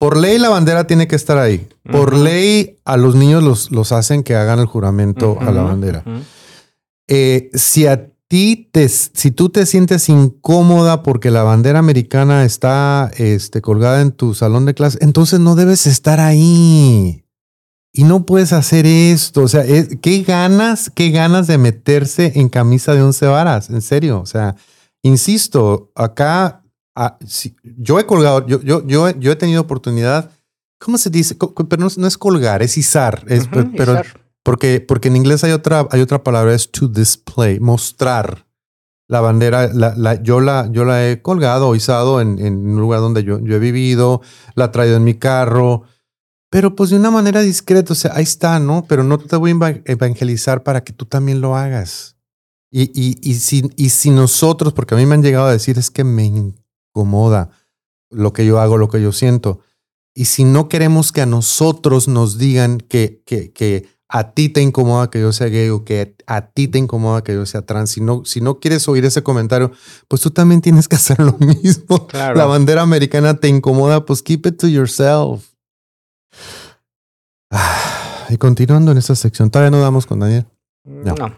[0.00, 1.68] Por ley la bandera tiene que estar ahí.
[1.84, 6.02] Por ley a los niños los, los hacen que hagan el juramento a la bandera.
[7.06, 13.10] Eh, si a ti te, si tú te sientes incómoda porque la bandera americana está
[13.18, 17.24] este, colgada en tu salón de clase, entonces no debes estar ahí.
[17.92, 19.42] Y no puedes hacer esto.
[19.42, 19.64] O sea,
[20.00, 23.68] ¿qué ganas, qué ganas de meterse en camisa de once varas?
[23.70, 24.20] En serio.
[24.20, 24.54] O sea,
[25.02, 26.62] insisto, acá
[26.94, 27.18] ah,
[27.78, 30.30] yo he colgado, yo, yo, yo, he- yo he tenido oportunidad.
[30.78, 31.36] ¿Cómo se dice?
[31.68, 33.24] Pero no, es- no es colgar, es izar.
[33.28, 34.06] Es, pero, izar.
[34.42, 38.46] porque, porque en inglés hay otra, hay otra palabra, es to display, mostrar
[39.08, 39.68] la bandera.
[39.74, 43.24] La, la- yo, la, yo la he colgado o izado en, en un lugar donde
[43.24, 44.20] yo, yo he vivido,
[44.54, 45.82] la he traído en mi carro,
[46.50, 47.92] pero pues de una manera discreta.
[47.92, 48.84] O sea, ahí está, ¿no?
[48.88, 52.16] Pero no te voy a eva- evangelizar para que tú también lo hagas.
[52.72, 55.78] Y, y, y, si, y si nosotros, porque a mí me han llegado a decir,
[55.78, 57.50] es que me incomoda
[58.10, 59.60] lo que yo hago, lo que yo siento.
[60.14, 64.60] Y si no queremos que a nosotros nos digan que, que, que a ti te
[64.60, 67.90] incomoda que yo sea gay o que a ti te incomoda que yo sea trans,
[67.90, 69.70] si no, si no quieres oír ese comentario,
[70.08, 72.08] pues tú también tienes que hacer lo mismo.
[72.08, 72.34] Claro.
[72.36, 75.49] La bandera americana te incomoda, pues keep it to yourself.
[77.50, 80.46] Ah, Y continuando en esta sección, todavía no damos con Daniel.
[80.84, 81.14] No.
[81.14, 81.36] No.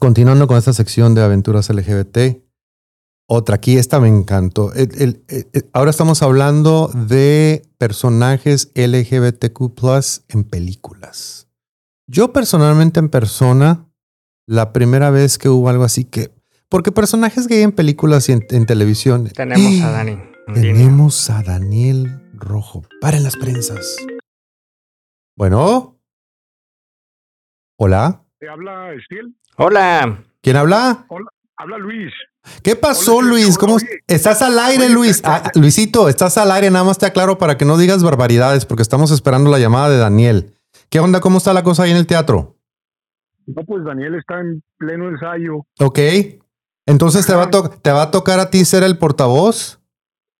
[0.00, 2.42] Continuando con esta sección de aventuras LGBT,
[3.28, 4.72] otra aquí, esta me encantó.
[4.74, 11.48] El- el- el- el- ahora estamos hablando de personajes LGBTQ en películas.
[12.08, 13.86] Yo personalmente en persona,
[14.46, 16.32] la primera vez que hubo algo así que...
[16.68, 19.28] Porque personajes gay en películas y en, en televisión...
[19.34, 20.18] Tenemos a Dani.
[20.54, 22.82] Tenemos a Daniel Rojo.
[23.00, 23.96] Paren las prensas.
[25.36, 25.98] Bueno.
[27.78, 28.22] Hola.
[28.38, 29.34] ¿Te habla Estiel?
[29.58, 30.24] Hola.
[30.40, 31.06] ¿Quién habla?
[31.58, 32.12] Habla Luis.
[32.62, 33.58] ¿Qué pasó, Hola, Luis?
[33.58, 35.20] ¿Cómo oye, estás al aire, Luis?
[35.24, 38.82] Ah, Luisito, estás al aire, nada más te aclaro para que no digas barbaridades, porque
[38.82, 40.54] estamos esperando la llamada de Daniel.
[40.88, 41.20] ¿Qué onda?
[41.20, 42.56] ¿Cómo está la cosa ahí en el teatro?
[43.46, 45.66] No, pues Daniel está en pleno ensayo.
[45.80, 45.98] Ok.
[46.86, 49.80] Entonces te va, a to- te va a tocar a ti ser el portavoz.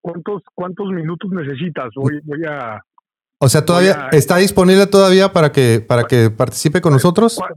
[0.01, 1.89] ¿Cuántos, cuántos minutos necesitas?
[1.97, 2.81] Voy, voy a...
[3.39, 7.37] O sea, todavía a- está disponible todavía para que para que participe con nosotros.
[7.37, 7.49] ¿cuá-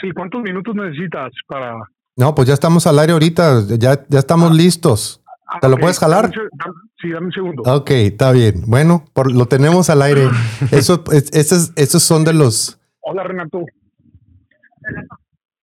[0.00, 1.74] Sí, ¿cuántos minutos necesitas para...?
[2.16, 5.22] No, pues ya estamos al aire ahorita, ya ya estamos listos.
[5.46, 6.30] Ah, ¿Te lo puedes jalar?
[6.30, 7.62] dame dame- sí, dame un segundo.
[7.64, 8.64] Ok, está bien.
[8.66, 10.28] Bueno, por, lo tenemos al aire.
[10.70, 12.78] Eso, es- esos, esos son de los.
[13.00, 13.64] Hola, Renato.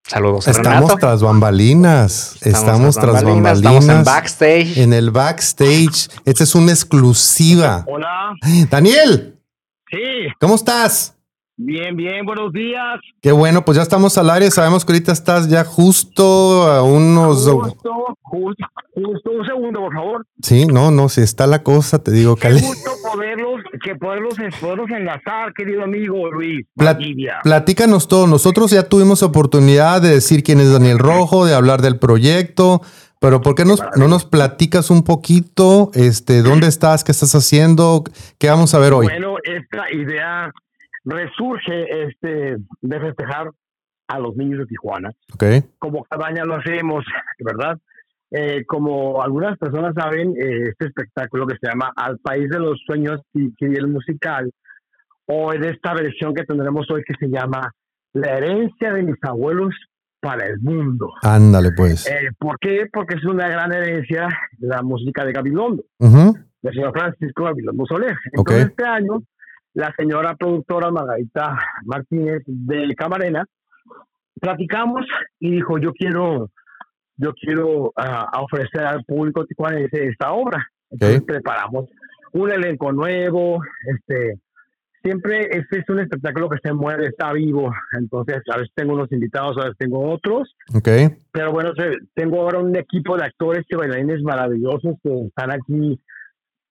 [0.06, 0.98] Saludos Estamos Renato.
[1.00, 2.38] tras bambalinas.
[2.46, 3.58] Estamos, tras bambalinas.
[3.58, 4.78] Estamos en backstage.
[4.78, 6.10] en el backstage.
[6.26, 7.86] Esta es una exclusiva.
[7.88, 8.34] Hola.
[8.70, 9.33] Daniel,
[9.94, 11.16] Sí, ¿cómo estás?
[11.56, 13.00] bien, bien, buenos días.
[13.22, 14.50] Qué bueno, pues ya estamos al aire.
[14.50, 17.48] Sabemos que ahorita estás ya justo a unos.
[17.48, 17.92] Justo,
[18.24, 20.26] justo, justo, un segundo, por favor.
[20.42, 24.90] Sí, no, no, si está la cosa, te digo, Qué gusto poderlos, que poderlos, poderlos
[24.90, 26.66] enlazar, querido amigo Luis.
[26.76, 27.00] Plat-
[27.44, 28.26] platícanos todo.
[28.26, 32.82] Nosotros ya tuvimos oportunidad de decir quién es Daniel Rojo, de hablar del proyecto,
[33.24, 35.92] pero ¿por qué nos, no nos platicas un poquito?
[35.94, 37.06] Este, ¿dónde estás?
[37.06, 38.04] ¿Qué estás haciendo?
[38.38, 39.06] ¿Qué vamos a ver hoy?
[39.06, 40.52] Bueno, esta idea
[41.06, 43.50] resurge este de festejar
[44.10, 45.44] a los niños de Tijuana, Ok,
[45.80, 47.06] como cada año lo hacemos,
[47.40, 47.80] ¿verdad?
[48.30, 52.78] Eh, como algunas personas saben, eh, este espectáculo que se llama Al País de los
[52.86, 54.52] Sueños y, y el musical,
[55.28, 57.72] o en esta versión que tendremos hoy que se llama
[58.12, 59.74] La herencia de mis abuelos
[60.24, 61.12] para el mundo.
[61.22, 62.08] ándale pues.
[62.08, 62.88] Eh, ¿Por qué?
[62.92, 67.86] Porque es una gran herencia de la música de Gabilondo Ujú, del señor Francisco Gabilondo
[67.86, 68.16] Soler.
[68.32, 69.22] Entonces, este año,
[69.74, 73.46] la señora productora Margarita Martínez de Camarena,
[74.40, 75.06] platicamos
[75.40, 76.50] y dijo, yo quiero,
[77.18, 80.66] yo quiero ah, ofrecer al público tijuanense esta obra.
[80.90, 81.90] Entonces preparamos
[82.32, 83.62] un elenco nuevo,
[83.94, 84.40] este,
[85.04, 89.12] siempre este es un espectáculo que se mueve, está vivo, entonces a veces tengo unos
[89.12, 90.88] invitados, a veces tengo otros, Ok,
[91.32, 91.72] pero bueno,
[92.16, 96.00] tengo ahora un equipo de actores y bailarines maravillosos que están aquí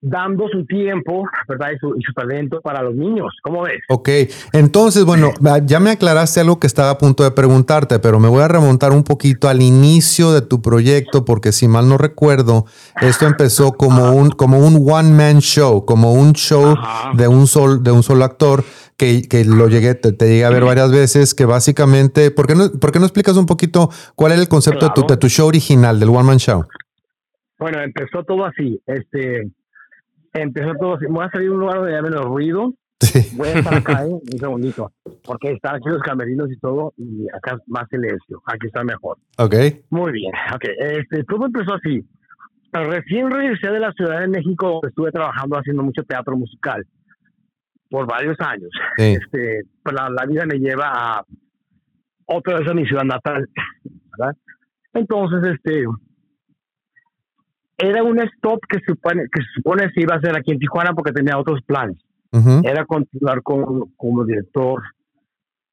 [0.02, 1.68] dando su tiempo, ¿verdad?
[1.74, 3.28] Y su, y su talento para los niños.
[3.42, 3.80] ¿Cómo ves?
[3.88, 4.08] ok.
[4.52, 5.32] Entonces, bueno,
[5.64, 8.90] ya me aclaraste algo que estaba a punto de preguntarte, pero me voy a remontar
[8.90, 12.66] un poquito al inicio de tu proyecto, porque si mal no recuerdo,
[13.00, 17.12] esto empezó como un, como un one-man show, como un show Ajá.
[17.14, 18.64] de un, sol, de un solo actor.
[18.94, 22.54] Que, que lo llegué, te, te llegué a ver varias veces, que básicamente, ¿por qué
[22.54, 25.28] no, por qué no explicas un poquito cuál era el concepto de, tu, de tu
[25.28, 26.66] show original, del One Man Show?
[27.58, 28.80] Bueno, empezó todo así.
[28.86, 29.50] Este,
[30.32, 31.06] empezó todo así.
[31.08, 32.74] Voy a salir de un lugar donde haya menos ruido.
[33.00, 33.36] Sí.
[33.36, 34.10] Voy a estar acá, ¿eh?
[34.32, 34.92] un segundito.
[35.24, 38.42] Porque están aquí los camerinos y todo, y acá es más silencio.
[38.46, 39.18] Aquí está mejor.
[39.38, 39.54] Ok,
[39.90, 40.32] Muy bien.
[40.54, 42.04] Ok, este, todo empezó así.
[42.72, 46.86] Recién regresé de la Ciudad de México, estuve trabajando haciendo mucho teatro musical
[47.90, 48.70] por varios años.
[48.96, 51.24] sí, este, pues la, la vida me lleva a
[52.26, 53.46] otra vez a mi ciudad natal,
[54.16, 54.34] ¿verdad?
[54.94, 55.84] Entonces, este,
[57.82, 60.58] era un stop que se supone que se supone se iba a hacer aquí en
[60.58, 61.96] Tijuana porque tenía otros planes.
[62.32, 64.82] ujú, Era continuar con, como director,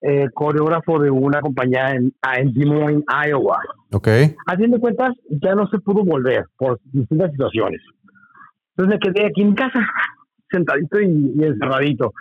[0.01, 3.59] eh, coreógrafo de una compañía en, en Des Moines, Iowa.
[3.91, 7.81] ok, de cuentas, ya no se pudo volver por distintas situaciones.
[8.75, 9.79] Entonces me quedé aquí en casa,
[10.51, 12.13] sentadito y, y encerradito.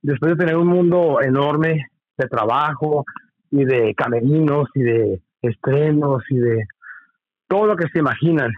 [0.00, 3.04] Después de tener un mundo enorme de trabajo
[3.50, 6.64] y de camerinos y de estrenos y de
[7.48, 8.50] todo lo que se imaginan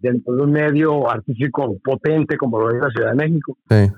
[0.00, 3.58] dentro de un medio artístico potente como lo es la Ciudad de México.
[3.68, 3.92] sí,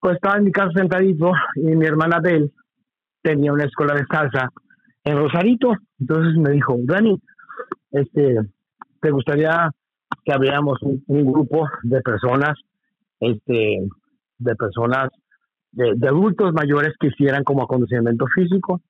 [0.00, 2.50] Pues estaba en mi casa sentadito y mi hermana Adele
[3.22, 4.48] tenía una escuela de salsa
[5.04, 5.74] en Rosarito.
[5.98, 7.20] Entonces me dijo, Dani,
[7.92, 8.36] este,
[9.00, 9.70] ¿te gustaría
[10.24, 12.58] que abriéramos un, un grupo de personas,
[13.20, 13.86] este,
[14.38, 15.10] de personas,
[15.72, 18.80] de, de adultos mayores que hicieran como acondicionamiento físico?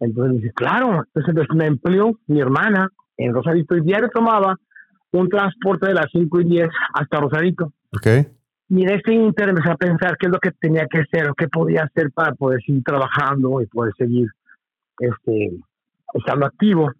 [0.00, 1.04] Entonces dije, claro.
[1.14, 4.56] Entonces me empleó mi hermana en Rosarito y diario tomaba
[5.12, 7.72] un transporte de las 5 y 10 hasta Rosarito.
[7.92, 8.06] ok,
[8.68, 11.34] Y en este inter empecé a pensar qué es lo que tenía que hacer o
[11.34, 14.28] qué podía hacer para poder seguir trabajando y poder seguir
[14.98, 15.50] este,
[16.14, 16.90] estando activo.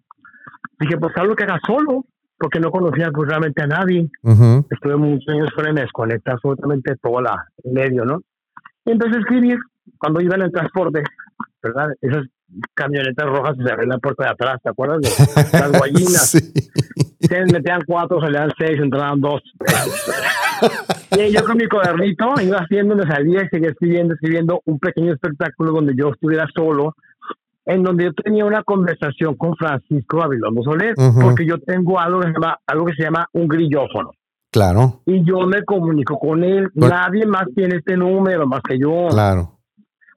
[0.79, 2.05] Dije, pues algo que haga solo,
[2.37, 4.09] porque no conocía pues, realmente a nadie.
[4.21, 8.21] ujú, Estuve muchos años fuera y me desconecté absolutamente todo la, el medio, ¿no?
[8.85, 9.57] Y empecé a escribir
[9.97, 11.03] cuando iba en el transporte,
[11.61, 11.89] ¿verdad?
[12.01, 12.25] Esas
[12.73, 15.01] camionetas rojas se abrían la puerta de atrás, ¿te acuerdas?
[15.01, 15.09] De
[15.59, 16.29] las guayinas.
[16.29, 16.39] sí,
[17.19, 19.41] Se metían cuatro, salían seis, entraban dos.
[21.17, 25.13] y yo con mi cuadernito iba haciendo, me salía y seguía escribiendo, escribiendo un pequeño
[25.13, 26.95] espectáculo donde yo estuviera solo
[27.65, 32.27] en donde yo tenía una conversación con Francisco Babilondo Soler, porque yo tengo algo que,
[32.27, 34.11] se llama, algo que se llama un grillófono.
[34.51, 36.69] Claro, Y yo me comunico con él.
[36.75, 39.57] Nadie más tiene este número más que yo, claro,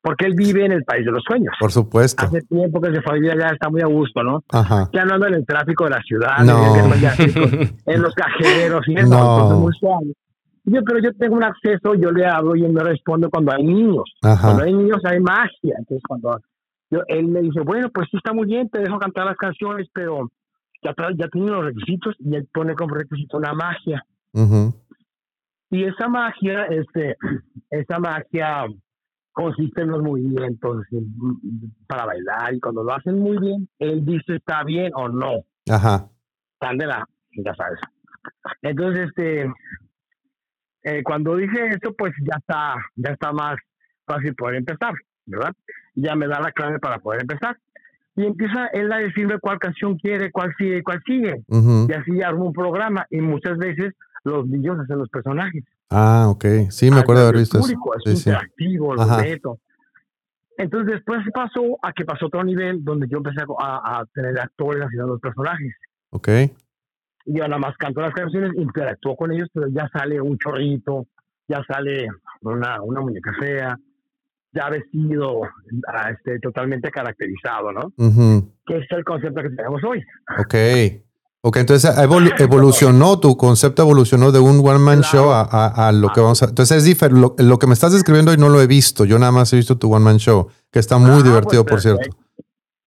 [0.07, 1.53] porque él vive en el país de los sueños.
[1.59, 2.25] por supuesto.
[2.25, 4.45] Hace tiempo que se fue a vivir allá, está muy a gusto, ¿no?
[4.53, 4.89] Ajá.
[4.93, 6.77] Ya no anda en el tráfico de la ciudad, No.
[6.77, 9.59] en, el- en los cajeros y eso, No.
[9.59, 10.13] muy suave.
[10.63, 13.65] Yo, pero yo tengo un acceso, yo le hablo y él me responde cuando hay
[13.65, 14.05] niños.
[14.23, 14.43] Ajá.
[14.47, 15.75] Cuando hay niños hay magia.
[15.79, 16.41] Entonces cuando
[16.91, 19.89] yo, él me dice, bueno, pues sí está muy bien, te dejo cantar las canciones,
[19.93, 20.31] pero
[20.85, 24.05] ya, ya tiene los requisitos y él pone como requisito una magia.
[24.35, 24.73] Ujú.
[25.71, 27.17] Y esa magia, este,
[27.71, 28.67] esa magia
[29.37, 31.35] consiste en los movimientos mm,
[31.87, 35.45] para bailar y cuando lo hacen muy bien, él dice está bien o no.
[35.69, 36.09] Ajá.
[36.55, 37.07] Están de la,
[37.37, 37.79] ya sabes.
[38.63, 39.53] Entonces, este,
[40.85, 43.57] eh, cuando dije esto, pues ya está, ya está más
[44.07, 44.95] fácil poder empezar,
[45.27, 45.53] ¿verdad?
[45.95, 47.59] Ya me da la clave para poder empezar.
[48.17, 51.43] Y empieza él a decirme cuál canción quiere, cuál sigue, cuál sigue.
[51.51, 53.93] Y así armo un programa y muchas veces
[54.25, 55.63] los niños hacen los personajes.
[55.91, 56.45] Ah, ok.
[56.71, 57.67] Sí, me acuerdo de haber visto eso.
[57.67, 58.31] público, es Sí, sí.
[58.31, 59.19] interactivo, lo Ajá.
[59.23, 59.59] meto.
[60.59, 64.83] Entonces después pasó a que pasó otro nivel donde yo empecé a, a tener actores
[64.83, 65.73] haciendo los personajes.
[66.11, 66.29] Ok.
[67.27, 71.07] Y yo nada más canto las canciones, interactúo con ellos, pero ya sale un chorrito,
[71.49, 72.09] ya sale
[72.41, 73.77] una, una muñeca fea,
[74.53, 75.43] ya vestido,
[75.89, 77.93] ah, este, totalmente caracterizado, ¿no?
[77.99, 78.51] Ujú.
[78.65, 80.03] Que es el concepto que tenemos hoy.
[80.39, 80.55] Ok.
[81.49, 85.13] Ok, entonces evolu- evolucionó, tu concepto evolucionó de un one man Claro.
[85.17, 86.47] show a, a- a lo que vamos a...
[86.47, 87.21] Entonces es diferente.
[87.21, 89.05] Lo, lo que me estás describiendo hoy no lo he visto.
[89.05, 91.71] Yo nada más he visto tu one man show, que está muy Ah, divertido, pues,
[91.73, 92.17] por cierto.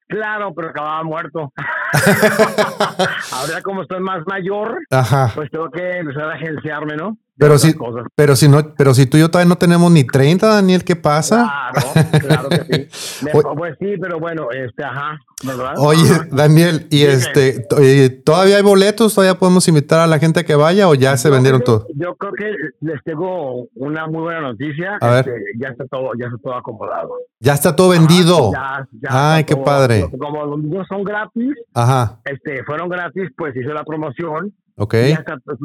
[0.10, 1.54] Claro, pero acababa muerto.
[3.32, 5.32] Ahora como estoy más mayor, Ajá.
[5.36, 7.18] pues tengo que empezar a agenciarme, ¿no?
[7.40, 8.06] Pero cosas.
[8.16, 10.96] pero si no, pero si tú y yo todavía no tenemos ni 30, Daniel, ¿qué
[10.96, 11.72] pasa?
[11.74, 13.26] Claro, claro que sí.
[13.26, 15.74] Me- pues sí, pero bueno, este, ajá, ¿verdad?
[15.78, 16.28] Oye, Ajá.
[16.32, 17.78] Daniel, y este, to-
[18.26, 19.16] ¿todavía hay boletos?
[19.16, 21.86] ¿Todavía podemos invitar a la gente a que vaya o ya se Yo vendieron todos?
[21.96, 24.98] Yo creo que les tengo una muy buena noticia.
[25.00, 25.20] A ver.
[25.30, 27.12] Este, ya está todo, ya está todo acomodado.
[27.40, 28.52] Ya está todo vendido.
[28.52, 30.10] Ya- ya Ay, qué padre.
[30.20, 34.54] Como los niños son gratis, Ajá, este, fueron gratis, pues hice la promoción.
[34.80, 34.94] Ok.
[35.10, 35.58] Y hasta pues,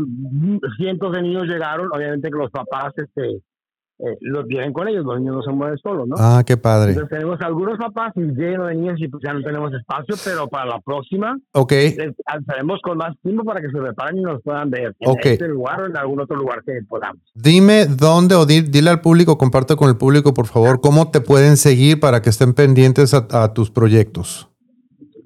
[0.76, 1.88] cientos de niños llegaron.
[1.92, 3.40] Obviamente que los papás, este,
[4.00, 5.04] eh, los vienen con ellos.
[5.04, 6.16] Los niños no se mueven solos, ¿no?
[6.18, 6.90] Ah, qué padre.
[6.92, 10.66] Entonces tenemos algunos papás llenos de niños y pues ya no tenemos espacio, pero para
[10.66, 14.68] la próxima Ok, les alzaremos con más tiempo para que se preparen y nos puedan
[14.68, 17.22] ver en este lugar o en algún otro lugar que podamos.
[17.34, 21.20] dime dónde o di- dile al público, comparte con el público, por favor, cómo te
[21.20, 24.48] pueden seguir para que estén pendientes a, a tus proyectos.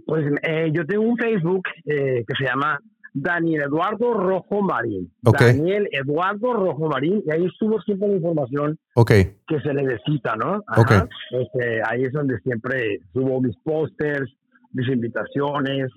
[0.04, 2.78] Pues eh, yo tengo un Facebook eh, que se llama
[3.22, 5.10] Daniel Eduardo Rojo Marín.
[5.24, 5.40] Ok.
[5.40, 9.08] Daniel Eduardo Rojo Marín, y ahí subo siempre la información Ok,
[9.46, 10.62] que se necesita, ¿no?
[10.66, 10.80] Ajá.
[10.80, 10.92] Ok.
[11.30, 14.30] Este, ahí es donde siempre subo mis pósters,
[14.72, 15.90] mis invitaciones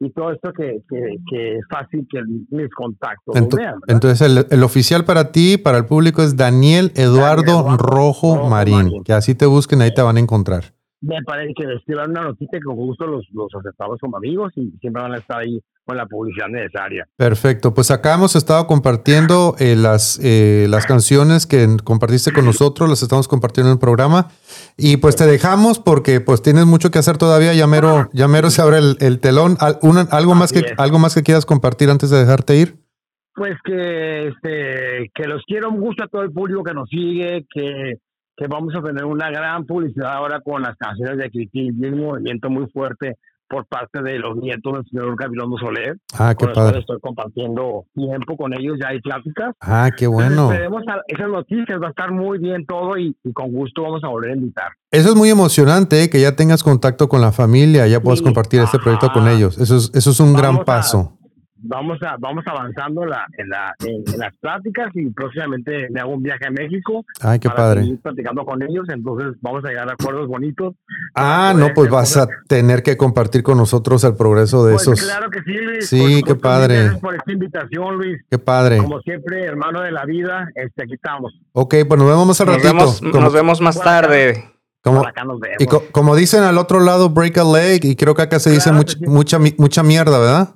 [0.00, 3.74] y todo esto que, que, que es fácil que mis contactos Ento- vean.
[3.86, 8.48] entonces el, el oficial para ti, para el público es Daniel Eduardo, Eduardo Rojo, Rojo
[8.48, 8.74] Marín.
[8.74, 9.04] Marín.
[9.04, 10.64] Que así te busquen, ahí te van a encontrar.
[11.00, 14.70] Me parece que dar una noticia que con gusto los, los aceptamos como amigos y
[14.80, 17.06] siempre van a estar ahí con la publicidad necesaria.
[17.16, 22.88] Perfecto, pues acá hemos estado compartiendo eh, las, eh, las canciones que compartiste con nosotros,
[22.88, 24.28] las estamos compartiendo en el programa
[24.76, 28.50] y pues te dejamos porque pues tienes mucho que hacer todavía, ya mero, ya mero
[28.50, 29.56] se abre el, el telón.
[29.60, 30.72] Al- una- algo, más que, es.
[30.78, 32.76] ¿Algo más que quieras compartir antes de dejarte ir?
[33.34, 37.94] Pues que, este, que los quiero mucho a todo el público que nos sigue, que,
[38.36, 42.50] que vamos a tener una gran publicidad ahora con las canciones de y un movimiento
[42.50, 43.16] muy fuerte
[43.52, 45.98] por parte de los nietos del señor Gabilondo Soler.
[46.18, 46.78] Ah, qué padre.
[46.78, 49.54] estoy compartiendo tiempo con ellos, ya hay pláticas.
[49.60, 50.48] Ah, qué bueno.
[50.50, 54.08] A esas noticias, va a estar muy bien todo y, y con gusto vamos a
[54.08, 54.72] volver a invitar.
[54.90, 58.24] Eso es muy emocionante, eh, que ya tengas contacto con la familia, ya puedas Sí,
[58.24, 59.58] compartir este proyecto con ellos.
[59.58, 61.18] Eso es, eso es un gran a- paso.
[61.64, 66.00] Vamos a vamos avanzando en, la, en, la, en, en las pláticas y próximamente me
[66.00, 67.80] hago un viaje a México Ay, qué para padre.
[67.82, 70.74] seguir platicando con ellos, entonces vamos a llegar a acuerdos bonitos.
[71.14, 72.38] Ah, no, pues hacer vas a cosas.
[72.48, 75.00] tener que compartir con nosotros el progreso de Pues esos.
[75.02, 75.86] claro que sí, Luis.
[75.88, 76.74] Sí, Por qué padre.
[76.82, 78.20] Gracias por esta invitación, Luis.
[78.30, 78.78] Qué padre.
[78.78, 81.32] Como siempre, hermano de la vida, este, aquí estamos.
[81.52, 82.74] Ok, pues nos vemos más al Nos ratito.
[82.74, 84.44] vemos, Como- nos vemos más tarde.
[84.82, 85.04] como-
[85.60, 88.50] y co- como dicen al otro lado, break a leg, y creo que acá se
[88.50, 89.10] dice Claro mucha, que sí.
[89.10, 90.48] mucha, mi- mucha mierda, ¿verdad?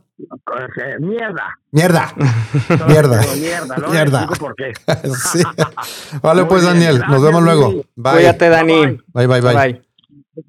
[1.01, 1.59] Mierda.
[1.71, 2.15] Mierda.
[2.89, 3.21] Mierda.
[3.37, 3.89] Mierda, ¿no?
[3.91, 4.21] Mierda.
[4.21, 4.73] Les explico por qué.
[5.33, 5.43] Sí.
[6.23, 7.85] Vale, pues Daniel, nos vemos luego.
[7.95, 8.15] Bye.
[8.15, 8.87] Cuídate, Dani.
[9.13, 9.55] Bye, Bye, bye, bye.
[9.55, 9.87] Bye.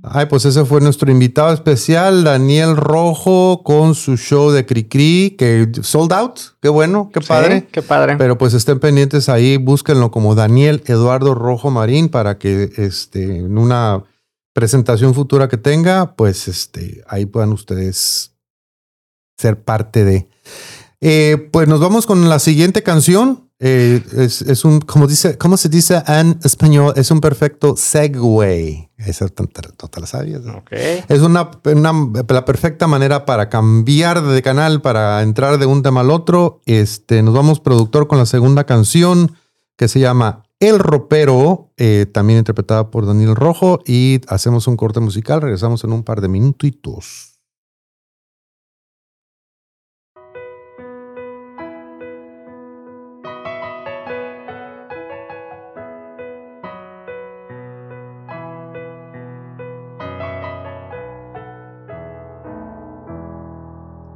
[0.04, 5.72] Ay, pues ese fue nuestro invitado especial, Daniel Rojo, con su show de Cricri, que
[5.82, 6.40] sold out.
[6.62, 7.62] Qué bueno, qué padre.
[7.62, 8.18] Sí, qué padre.
[8.18, 13.58] Pero pues estén pendientes ahí, búsquenlo como Daniel Eduardo Rojo Marín para que este, en
[13.58, 14.04] una
[14.52, 18.37] presentación futura que tenga, pues este, ahí puedan ustedes
[19.38, 20.28] ser parte de.
[21.00, 23.50] Eh, pues nos vamos con la siguiente canción.
[23.60, 26.94] Eh, es, es, un, como dice, ¿cómo se dice en español?
[26.96, 28.92] Es un perfecto segue.
[28.98, 30.42] Esa total sabías.
[30.42, 30.58] ¿no?
[30.58, 30.72] Ok.
[31.08, 31.94] Es una, una,
[32.28, 36.62] la perfecta manera para cambiar de canal, para entrar de un tema al otro.
[36.66, 39.36] Este, nos vamos productor con la segunda canción
[39.76, 43.82] que se llama El Ropero, eh, también interpretada por Daniel Rojo.
[43.86, 45.42] Y hacemos un corte musical.
[45.42, 47.27] Regresamos en un par de minutitos.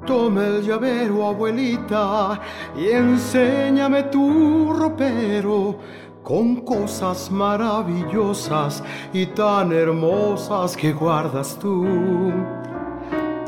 [0.05, 2.39] Toma el llavero, abuelita,
[2.75, 5.77] y enséñame tu ropero
[6.23, 8.83] con cosas maravillosas
[9.13, 11.85] y tan hermosas que guardas tú.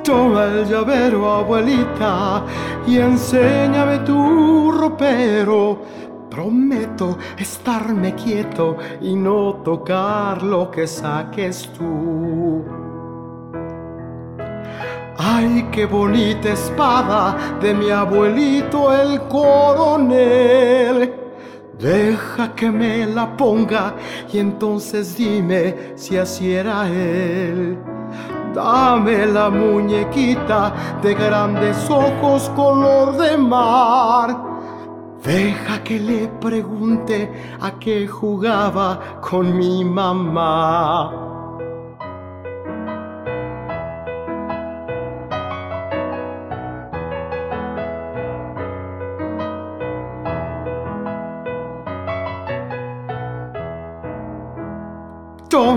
[0.04, 2.44] Toma el llavero, abuelita,
[2.86, 5.82] y enséñame tu ropero.
[6.30, 12.93] Prometo estarme quieto y no tocar lo que saques tú.
[15.18, 21.14] Ay, qué bonita espada de mi abuelito el coronel.
[21.78, 23.94] Deja que me la ponga
[24.32, 27.78] y entonces dime si así era él.
[28.56, 34.36] Dame la muñequita de grandes ojos color de mar.
[35.24, 41.33] Deja que le pregunte a qué jugaba con mi mamá.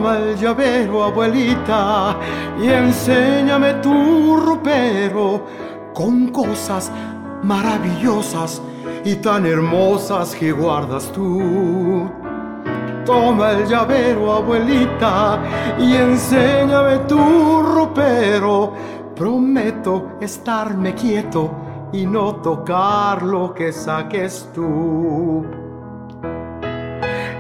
[0.07, 2.17] Toma el llavero, abuelita,
[2.63, 5.45] y enséñame tu ropero
[5.93, 6.93] con cosas
[7.43, 8.63] maravillosas
[9.05, 12.09] y tan hermosas que guardas tú.
[13.05, 15.41] Toma el llavero, abuelita,
[15.77, 18.75] y enséñame tu ropero.
[19.13, 21.51] Prometo estarme quieto
[21.93, 25.66] y no tocar lo que saques tú.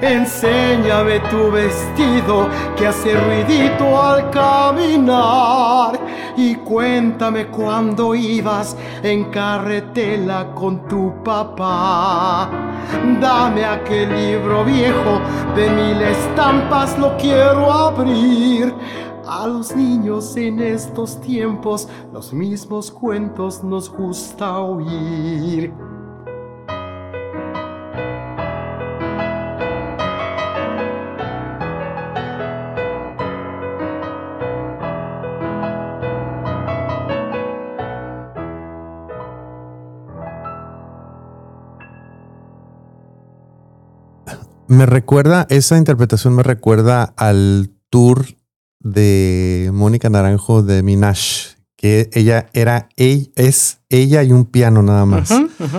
[0.08, 5.98] Enséñame tu vestido que hace ruidito al caminar.
[6.36, 12.48] Y cuéntame cuando ibas en carretela con tu papá.
[13.20, 15.20] Dame aquel libro viejo
[15.56, 18.72] de mil estampas, lo quiero abrir.
[19.26, 25.72] A los niños en estos tiempos los mismos cuentos nos gusta oír.
[44.68, 48.26] Me recuerda, esa interpretación me recuerda al tour
[48.80, 55.04] de Mónica Naranjo de Minash, que ella era, ella, es ella y un piano nada
[55.06, 55.30] más.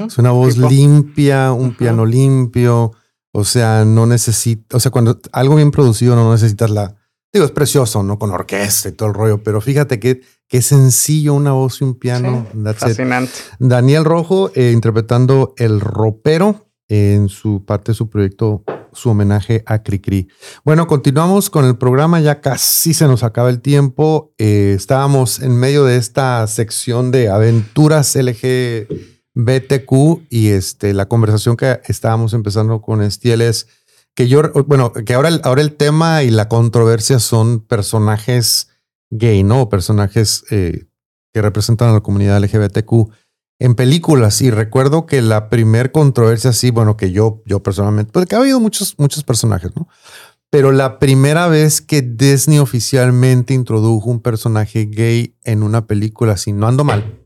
[0.07, 0.69] Es una voz Tipo.
[0.69, 2.93] limpia, un piano limpio.
[3.33, 6.95] O sea, no necesita, o sea, cuando algo bien producido no necesitas la,
[7.31, 8.17] digo, es precioso, ¿no?
[8.17, 11.95] Con orquesta y todo el rollo, pero fíjate que, qué sencillo una voz y un
[11.95, 12.47] piano.
[12.51, 12.87] Sí, That's it.
[12.87, 13.31] fascinante.
[13.59, 18.63] Daniel Rojo eh, interpretando El Ropero en su parte de su proyecto,
[18.93, 20.27] su homenaje a Cricri.
[20.63, 24.33] Bueno, continuamos con el programa, ya casi se nos acaba el tiempo.
[24.37, 29.91] Eh, estábamos en medio de esta sección de aventuras LGBTQ
[30.29, 33.67] y este, la conversación que estábamos empezando con Estiel es
[34.15, 38.69] que yo, bueno, que ahora el, ahora el tema y la controversia son personajes
[39.11, 39.69] gay, ¿no?
[39.69, 40.87] Personajes eh,
[41.33, 43.11] que representan a la comunidad LGBTQ
[43.59, 44.41] en películas.
[44.41, 48.59] Y recuerdo que la primer controversia, sí, bueno, que yo, yo personalmente, porque ha habido
[48.59, 49.87] muchos, muchos personajes, ¿no?
[50.49, 56.53] Pero la primera vez que Disney oficialmente introdujo un personaje gay en una película, si
[56.53, 57.19] no ando mal,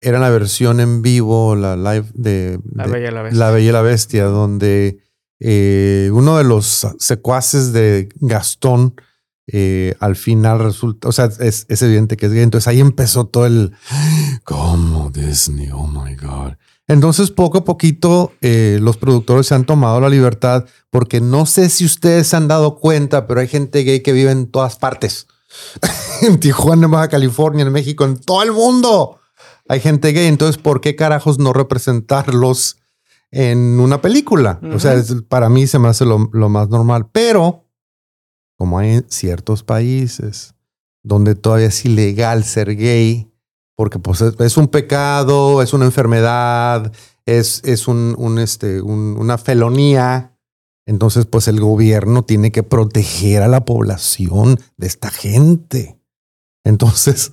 [0.00, 3.38] era la versión en vivo, la live de La de Bella y la Bestia.
[3.38, 4.98] La Bella y la Bestia, donde
[5.38, 8.96] eh, uno de los secuaces de Gastón
[9.48, 12.42] eh, al final resulta, o sea, es, es evidente que es gay.
[12.42, 13.72] Entonces ahí empezó todo el
[14.44, 15.70] ¿Cómo Disney?
[15.72, 16.52] Oh my God.
[16.88, 21.68] entonces, poco a poquito, eh, los productores se han tomado la libertad porque no sé
[21.70, 25.26] si ustedes se han dado cuenta, pero hay gente gay que vive en todas partes.
[26.22, 29.18] en Tijuana, en Baja California, en México, en todo el mundo.
[29.68, 30.26] Hay gente gay.
[30.26, 32.78] Entonces, ¿por qué carajos no representarlos
[33.30, 34.60] en una película?
[34.74, 37.08] O sea, es- para mí se me hace lo, lo más normal.
[37.12, 37.61] Pero,
[38.62, 40.54] como hay en ciertos países
[41.02, 43.28] donde todavía es ilegal ser gay,
[43.74, 46.92] porque pues es, un pecado, es una enfermedad,
[47.26, 50.38] es, es un, este, un- una felonía.
[50.86, 55.98] Entonces, pues el gobierno tiene que proteger a la población de esta gente.
[56.62, 57.32] Entonces,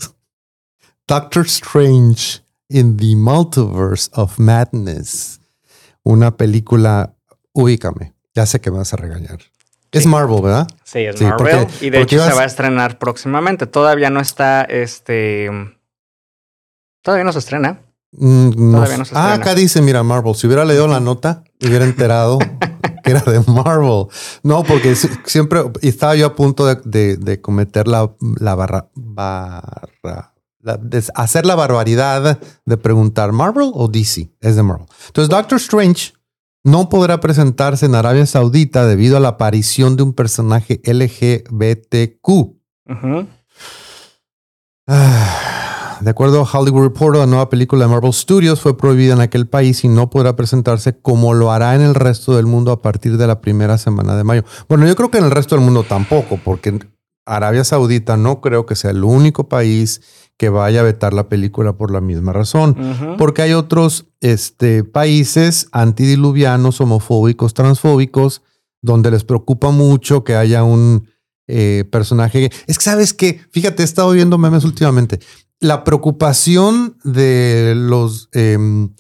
[1.08, 5.42] Doctor Strange in the Multiverse of Madness,
[6.04, 7.16] una película,
[7.54, 9.42] ubícame, ya sé que me vas a regañar.
[9.92, 10.68] Es Marvel, ¿verdad?
[10.84, 11.66] Sí, es Sí, Marvel.
[11.68, 13.66] porque- y de hecho se va a estrenar próximamente.
[13.68, 15.50] Todavía no está, este...
[17.04, 17.82] Todavía no se estrena.
[18.12, 19.34] Mm, Todavía no se ah, estrena.
[19.36, 20.36] acá dice, mira, Marvel.
[20.36, 22.40] Si hubiera leído la nota, hubiera enterado
[23.04, 24.08] que era de Marvel.
[24.44, 28.90] No, porque si- siempre estaba yo a punto de, de- de cometer la, la barra,
[28.96, 34.30] barra- la- de hacer la barbaridad de preguntar Marvel o DC.
[34.42, 34.88] Es de Marvel.
[35.08, 36.14] Entonces, Doctor Strange
[36.64, 42.56] no podrá presentarse en Arabia Saudita debido a la aparición de un personaje LGBTQ.
[44.88, 49.22] Ah, De acuerdo a Hollywood Reporter, la nueva película de Marvel Studios fue prohibida en
[49.22, 52.82] aquel país y no podrá presentarse como lo hará en el resto del mundo a
[52.82, 54.44] partir de la primera semana de mayo.
[54.70, 56.80] Bueno, yo creo que en el resto del mundo tampoco, porque
[57.30, 60.02] Arabia Saudita no creo que sea el único país
[60.38, 62.76] que vaya a vetar la película por la misma razón.
[63.18, 68.42] Porque hay otros este, países antidiluvianos, homofóbicos, transfóbicos,
[68.82, 71.08] donde les preocupa mucho que haya un
[71.48, 72.50] eh, personaje.
[72.68, 73.42] Es que, ¿sabes qué?
[73.52, 75.20] Fíjate, he estado viendo memes últimamente.
[75.60, 78.94] La preocupación de los em,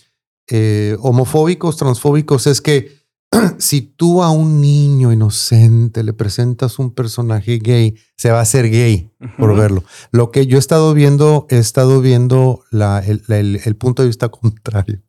[0.49, 2.98] eh, homofóbicos, transfóbicos, es que
[3.57, 8.69] si tú a un niño inocente le presentas un personaje gay, se va a hacer
[8.69, 9.83] gay por verlo.
[10.11, 14.07] Lo que yo he estado viendo, he estado viendo la- el, el- el punto de
[14.09, 15.01] vista contrario.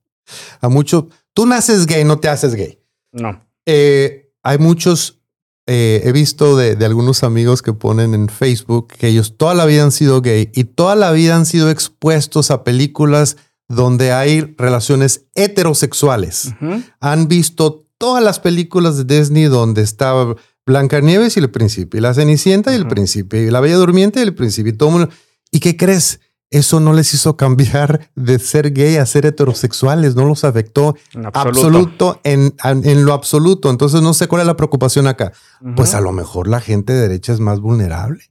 [0.60, 2.78] A mucho, tú naces gay, no te haces gay.
[3.12, 3.44] No.
[3.66, 5.20] Eh, hay muchos,
[5.66, 9.66] eh, he visto de, de algunos amigos que ponen en Facebook que ellos toda la
[9.66, 13.36] vida han sido gay y toda la vida han sido expuestos a películas
[13.68, 16.54] donde hay relaciones heterosexuales
[17.00, 20.34] han visto todas las películas de Disney donde estaba
[20.64, 24.22] Blancanieves y el príncipe, y la Cenicienta y el príncipe, y la Bella Durmiente y
[24.22, 25.10] el príncipe, y todo mundo.
[25.50, 26.20] ¿Y qué crees?
[26.48, 31.26] Eso no les hizo cambiar de ser gay a ser heterosexuales, no los afectó En
[31.26, 31.66] absoluto.
[31.66, 33.68] absoluto, en, en lo absoluto.
[33.68, 35.32] Entonces no sé cuál es la preocupación acá.
[35.76, 38.24] Pues a lo mejor la gente de derecha es más vulnerable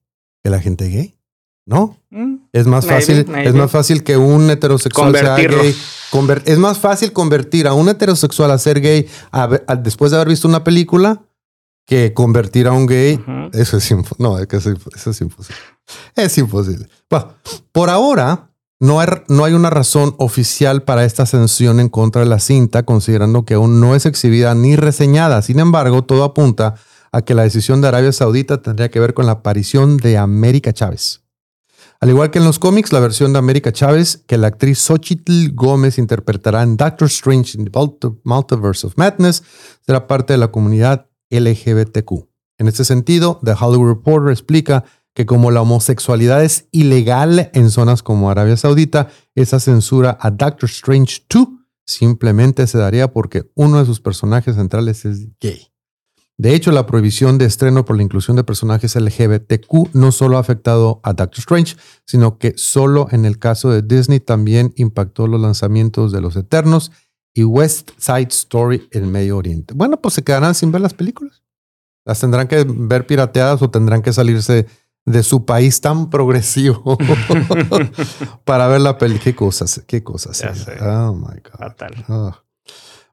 [0.43, 1.18] que la gente gay,
[1.69, 1.97] ¿no?
[2.09, 2.35] Mm.
[2.51, 3.49] Es más Maybe, fácil, maybe.
[3.49, 5.75] es más fácil que un heterosexual sea gay.
[6.11, 10.09] Conver- es más fácil convertir a un heterosexual a ser gay a ver- a- después
[10.11, 11.21] de haber visto una película
[11.85, 13.19] que convertir a un gay.
[13.53, 14.15] Eso es imposible.
[14.19, 15.57] No, es que eso, eso es imposible.
[16.15, 16.87] Es imposible.
[17.09, 17.33] Bueno,
[17.71, 18.49] por ahora
[18.79, 22.83] no hay, no hay una razón oficial para esta sanción en contra de la cinta,
[22.83, 25.41] considerando que aún no es exhibida ni reseñada.
[25.43, 26.75] Sin embargo, todo apunta
[27.11, 30.73] a que la decisión de Arabia Saudita tendría que ver con la aparición de América
[30.73, 31.21] Chávez.
[32.01, 35.49] Al igual que en los cómics, la versión de América Chávez, que la actriz Xochitl
[35.53, 39.43] Gómez interpretará en Doctor Strange in the Multi- Multiverse of Madness,
[39.85, 42.29] será parte de la comunidad LGBTQ.
[42.57, 48.01] En este sentido, The Hollywood Reporter explica que como la homosexualidad es ilegal en zonas
[48.01, 51.47] como Arabia Saudita, esa censura a Doctor Strange 2
[51.85, 55.68] simplemente se daría porque uno de sus personajes centrales es gay.
[56.39, 60.39] De hecho, la prohibición de estreno por la inclusión de personajes LGBTQ no solo ha
[60.39, 61.75] afectado a Doctor Strange,
[62.05, 66.93] sino que solo en el caso de Disney también impactó los lanzamientos de Los Eternos
[67.33, 69.73] y West Side Story en Medio Oriente.
[69.73, 71.43] Bueno, pues se quedarán sin ver las películas.
[72.05, 74.65] Las tendrán que ver pirateadas o tendrán que salirse
[75.05, 76.97] de su país tan progresivo
[78.45, 79.19] para ver la peli.
[79.19, 80.39] Qué cosas, qué cosas.
[80.39, 80.55] Ya eh.
[80.55, 80.77] sé.
[80.81, 81.59] Oh my God.
[81.59, 82.05] Fatal.
[82.07, 82.43] Ah.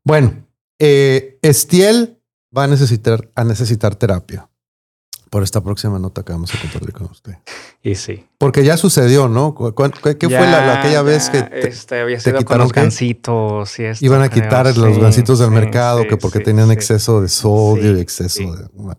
[0.05, 0.47] Bueno,
[0.79, 2.16] eh, Estiel
[2.57, 4.49] va a necesitar, a necesitar terapia
[5.31, 7.35] por esta próxima nota que vamos a compartir con usted.
[7.83, 8.25] Y sí.
[8.39, 9.55] Porque ya sucedió, ¿no?
[9.55, 12.45] ¿Cu- cu- ¿Qué, fue la, la- aquella vez que te- este, había te sido con
[12.45, 12.81] quitaron los qué?
[12.81, 16.17] gancitos y esto, iban a creo, quitar los sí, gancitos del sí, mercado sí, que
[16.17, 18.69] porque tenían exceso de sodio y exceso de...
[18.73, 18.97] bueno.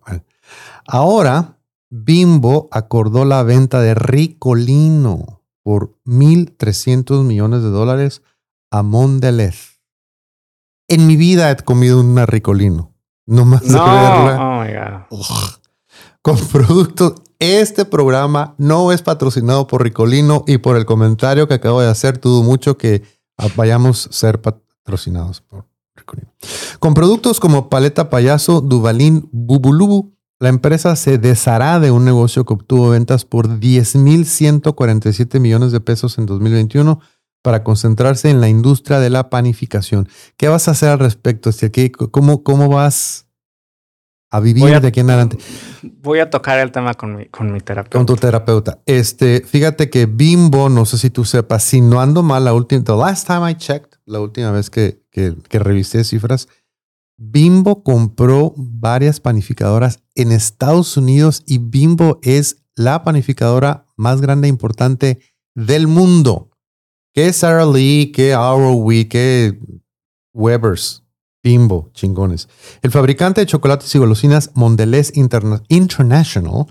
[0.85, 1.57] Ahora,
[1.89, 8.21] Bimbo acordó la venta de Ricolino por 1.300 millones de dólares
[8.71, 9.79] a Mondelez.
[10.89, 12.93] En mi vida he comido una Ricolino.
[13.27, 14.37] No más de No, verla.
[14.41, 15.27] oh my God.
[16.21, 17.13] Con productos.
[17.39, 22.19] Este programa no es patrocinado por Ricolino y por el comentario que acabo de hacer,
[22.19, 23.03] dudo mucho que
[23.55, 25.65] vayamos a ser patrocinados por
[25.95, 26.33] Ricolino.
[26.79, 32.53] Con productos como Paleta Payaso, Duvalín, Bubulubu, la empresa se deshará de un negocio que
[32.55, 36.99] obtuvo ventas por 10.147 millones de pesos en 2021
[37.47, 40.09] para concentrarse en la industria de la panificación.
[40.35, 41.49] ¿Qué vas a hacer al respecto?
[41.71, 43.25] ¿Qué- ¿Cómo, ¿Cómo vas
[44.29, 45.37] a vivir a- de aquí en adelante?
[46.01, 47.97] voy a tocar el tema con mi, con mi terapeuta.
[47.97, 48.81] Con tu terapeuta.
[48.85, 52.83] Este, fíjate que Bimbo, no sé si tú sepas, si no ando mal, la última,
[52.83, 56.49] the last time I checked, la última vez que, que, que revisé cifras,
[57.17, 64.49] Bimbo compró varias panificadoras en Estados Unidos y Bimbo es la panificadora más grande e
[64.49, 65.19] importante
[65.55, 66.49] del mundo.
[67.17, 69.57] Que Sara Lee, que Arrowwee, que
[70.35, 71.01] Weber's,
[71.43, 72.47] Bimbo, chingones.
[72.83, 76.67] El fabricante de chocolates y golosinas Mondelez Interna- International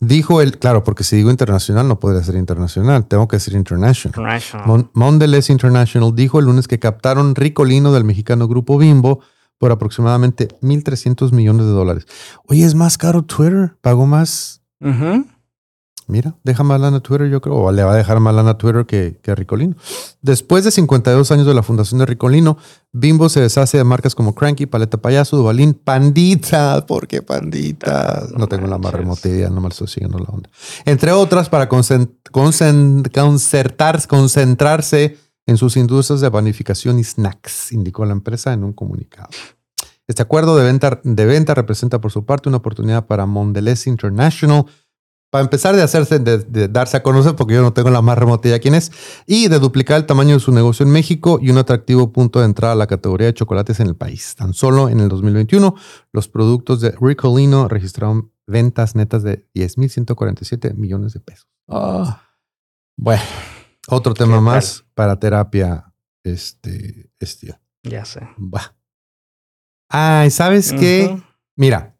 [0.00, 4.14] dijo el, claro, porque si digo internacional no podría ser internacional, tengo que decir international.
[4.18, 4.66] International.
[4.66, 9.20] Mon- Mondelez International dijo el lunes que captaron Ricolino del mexicano grupo Bimbo
[9.58, 12.06] por aproximadamente 1.300 millones de dólares.
[12.48, 14.62] Oye, es más caro Twitter, pagó más.
[16.10, 18.50] Mira, deja más lana a Twitter, yo creo, o le va a dejar más lana
[18.50, 19.76] a Twitter que, que Ricolino.
[20.20, 22.58] Después de 52 años de la fundación de Ricolino,
[22.92, 26.84] Bimbo se deshace de marcas como Cranky, Paleta Payaso, Dubalín, Pandita.
[26.86, 28.26] ¿Por qué Pandita?
[28.32, 30.50] No No tengo la más remota idea, no me estoy siguiendo la onda.
[30.84, 38.04] Entre otras, para concen- concen- concertar- concentrarse en sus industrias de panificación y snacks, indicó
[38.04, 39.28] la empresa en un comunicado.
[40.06, 44.66] Este acuerdo de venta, de venta representa por su parte una oportunidad para Mondelez International
[45.30, 48.18] para empezar de hacerse, de, de darse a conocer, porque yo no tengo la más
[48.18, 48.90] remota idea quién es,
[49.26, 52.46] y de duplicar el tamaño de su negocio en México y un atractivo punto de
[52.46, 54.34] entrada a la categoría de chocolates en el país.
[54.34, 55.74] Tan solo en el 2021,
[56.12, 61.48] los productos de Ricolino registraron ventas netas de 10.147 millones de pesos.
[61.68, 62.22] Ah.
[62.96, 63.22] Bueno,
[63.88, 67.58] otro tema ¿Qué más para terapia este, este.
[67.84, 68.28] Ya sé.
[68.36, 68.74] Bah.
[69.88, 71.10] Ay, ¿sabes qué?
[71.12, 71.22] Ujú.
[71.56, 71.96] Mira,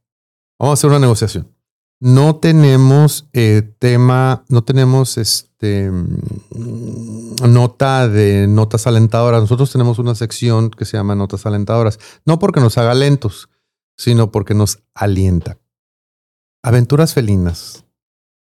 [0.59, 1.55] vamos a hacer una negociación.
[2.03, 9.42] No tenemos eh, tema, no tenemos este mm, nota de notas alentadoras.
[9.42, 11.98] Nosotros tenemos una sección que se llama notas alentadoras.
[12.24, 13.51] No porque nos haga lentos,
[13.98, 15.59] sino porque nos alienta.
[16.62, 17.84] Aventuras felinas.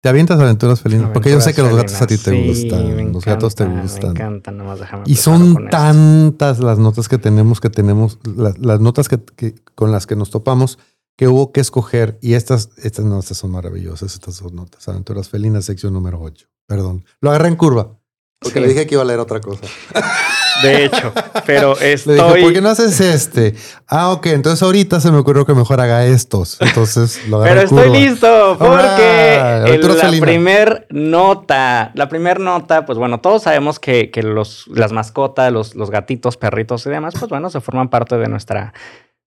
[0.03, 1.11] ¿Te avientas aventuras felinas?
[1.12, 2.30] porque yo sé que los gatos a ti te.
[2.30, 3.12] Sí, gustan.
[3.12, 4.11] los gatos te encanta, Me gustan.
[4.12, 5.61] encantan, nomás déjame Y son esto.
[5.70, 10.16] tantas las notas que tenemos, que tenemos, la- las, notas que, que- con las que
[10.16, 10.78] nos topamos,
[11.21, 12.16] que hubo que escoger.
[12.23, 14.89] Y estas, estas notas son maravillosas, estas dos notas.
[14.89, 16.47] Aventuras Felinas, sección número 8.
[16.66, 17.05] Perdón.
[17.21, 17.99] Lo agarré en curva.
[18.41, 18.61] Porque Sí.
[18.62, 19.61] le dije que iba a leer otra cosa.
[20.62, 21.12] De hecho,
[21.45, 22.14] pero Le estoy.
[22.14, 23.55] dije, ¿por qué no haces este?
[23.87, 24.27] Ah, ok.
[24.29, 26.57] Entonces ahorita se me ocurrió que mejor haga estos.
[26.61, 27.99] Entonces lo agarré Pero en estoy curva.
[28.11, 29.37] listo porque
[29.75, 30.21] el- la felinas.
[30.21, 35.75] primer nota, la primer nota, pues bueno, todos sabemos que, que los, las mascotas, los,
[35.75, 38.73] los gatitos, perritos y demás, pues bueno, se forman parte de nuestra,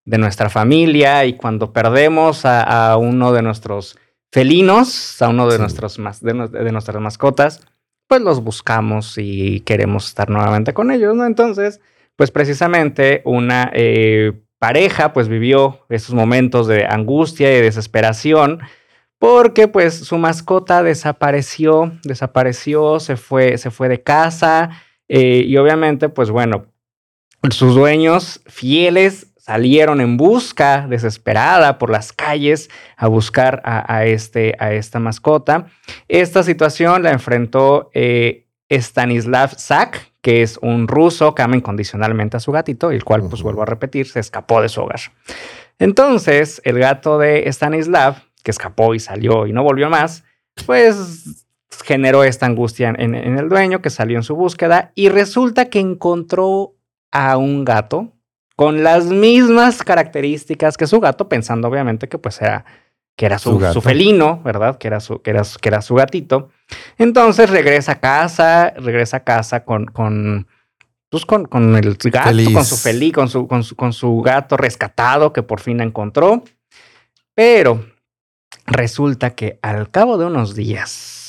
[0.06, 3.98] de nuestra familia y cuando perdemos a, a uno de nuestros
[4.32, 5.62] felinos, a uno de, Sí.
[5.62, 7.62] nuestros mas- de, nu- de nuestras mascotas,
[8.08, 11.26] pues los buscamos y queremos estar nuevamente con ellos, ¿no?
[11.26, 11.80] Entonces,
[12.16, 18.60] pues precisamente una eh, pareja pues vivió esos momentos de angustia y desesperación
[19.20, 24.70] porque pues su mascota desapareció, desapareció, se fue, se fue de casa
[25.08, 26.66] eh, y obviamente pues bueno,
[27.50, 34.56] sus dueños fieles salieron en busca desesperada por las calles a buscar a, a este,
[34.58, 35.66] a esta mascota.
[36.08, 42.40] Esta situación la enfrentó eh, Stanislav Zak, que es un ruso que ama incondicionalmente a
[42.40, 45.02] su gatito, el cual, pues vuelvo a repetir, se escapó de su hogar.
[45.78, 50.24] Entonces, el gato de Stanislav, que escapó y salió y no volvió más,
[50.66, 51.46] pues
[51.84, 55.82] generó esta angustia en, en el dueño que salió en su búsqueda y resulta que
[55.82, 56.76] encontró
[57.12, 58.14] a un gato
[58.56, 62.66] con las mismas características que su gato, pensando obviamente que pues era
[63.16, 63.74] que era su, Su gato.
[63.74, 64.78] su felino, ¿verdad?
[64.80, 66.50] Que era su, que era, que era su gatito.
[66.98, 70.48] Entonces regresa a casa, regresa a casa con, con,
[71.10, 72.52] pues con, con el gato, Feliz.
[72.52, 76.44] con su feliz, con su, con, su, con su gato rescatado que por fin encontró.
[77.36, 77.86] Pero
[78.66, 81.23] resulta que al cabo de unos días,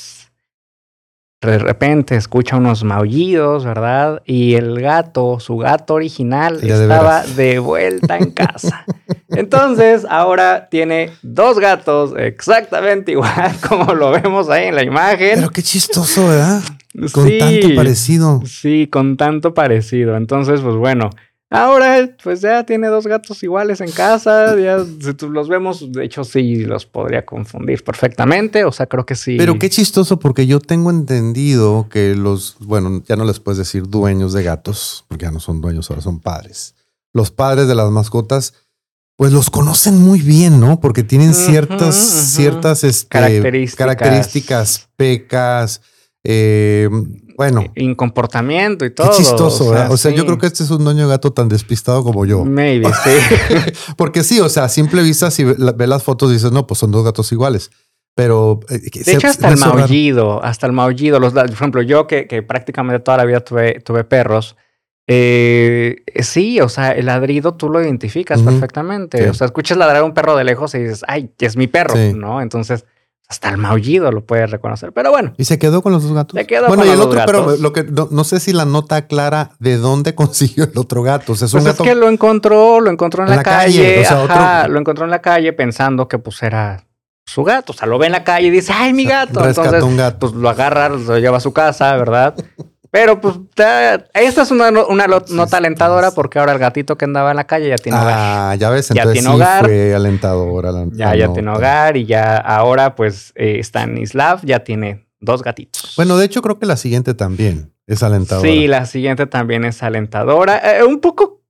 [1.41, 4.21] de repente escucha unos maullidos, ¿verdad?
[4.25, 8.85] Y el gato, su gato original, estaba de vuelta en casa.
[9.29, 15.35] Entonces, ahora tiene dos gatos exactamente igual como lo vemos ahí en la imagen.
[15.35, 16.61] Pero qué chistoso, ¿verdad?
[17.11, 18.41] Con Sí, tanto parecido.
[18.45, 20.15] Sí, con tanto parecido.
[20.15, 21.09] Entonces, pues bueno,
[21.49, 24.57] ahora pues ya tiene dos gatos iguales en casa.
[24.59, 28.63] Ya si los vemos, de hecho sí los podría confundir perfectamente.
[28.65, 29.37] O sea, creo que sí.
[29.37, 33.87] Pero qué chistoso, porque yo tengo entendido que los, bueno, ya no les puedes decir
[33.87, 36.75] dueños de gatos, porque ya no son dueños, ahora son padres.
[37.13, 38.53] Los padres de las mascotas,
[39.15, 40.81] pues los conocen muy bien, ¿no?
[40.81, 43.77] Porque tienen ciertas, ciertas este, Características.
[43.77, 45.81] características, pecas,
[46.25, 46.89] eh,
[47.37, 47.63] Bueno.
[47.75, 49.09] en comportamiento y todo.
[49.11, 49.91] Qué chistoso, ¿verdad?
[49.91, 50.25] O sea, yo sí.
[50.25, 52.45] creo que este es un dueño gato tan despistado como yo.
[52.45, 53.11] Maybe, sí.
[53.97, 56.65] Porque sí, o sea, a simple vista, si ve, la- ve las fotos, dices, no,
[56.67, 57.71] pues son dos gatos iguales.
[58.15, 58.61] Pero.
[58.69, 59.75] eh, De se- hecho, hasta el raro.
[59.75, 61.19] maullido, hasta el maullido.
[61.19, 64.55] Los, por ejemplo, yo que, que prácticamente toda la vida tuve, tuve perros,
[65.07, 68.49] eh, sí, o sea, el ladrido tú lo identificas Ujú.
[68.51, 69.21] perfectamente.
[69.21, 69.29] Sí.
[69.29, 71.95] O sea, escuchas ladrar a un perro de lejos y dices, ay, es mi perro,
[71.95, 72.13] Sí.
[72.15, 72.41] ¿no?
[72.41, 72.85] Entonces,
[73.27, 74.91] hasta el maullido lo puedes reconocer.
[74.93, 76.37] Pero bueno, Y se quedó con los dos gatos.
[76.39, 77.59] Se quedó bueno, con y el los otro, dos pero gatos.
[77.59, 81.33] lo que no, no sé si la nota clara de dónde consiguió el otro gato.
[81.33, 81.83] O sea, es un pues es gato.
[81.83, 84.73] que lo encontró, lo encontró en, En la, la calle, calle, o sea, ajá, otro-
[84.73, 86.85] lo encontró en la calle pensando que pues era
[87.25, 87.71] su gato.
[87.73, 89.39] O sea, lo ve en la calle y dice, ay, mi gato.
[89.41, 90.17] rescató Entonces, un gato.
[90.19, 92.35] pues lo agarra, lo lleva a su casa, ¿verdad?
[92.95, 97.31] Pero pues ta- esta es una, una nota alentadora porque ahora el gatito que andaba
[97.31, 98.13] en la calle ya tiene hogar.
[98.17, 99.65] Ah, ya ves, Ya entonces tiene sí hogar.
[99.65, 100.71] fue alentadora.
[100.71, 101.33] la- Ya, la ya nota.
[101.33, 105.91] tiene hogar y ya ahora pues eh, está en Islav, ya tiene dos gatitos.
[105.97, 108.47] Bueno, de hecho, creo que la siguiente también es alentadora.
[108.49, 110.57] sí, la siguiente también es alentadora.
[110.79, 111.41] Eh, un poco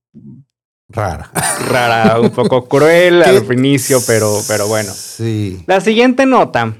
[0.88, 1.30] Rara.
[1.70, 3.30] rara, un poco cruel ¿Qué?
[3.30, 4.90] al inicio, pero, pero bueno.
[4.92, 5.62] Sí.
[5.68, 6.74] La siguiente nota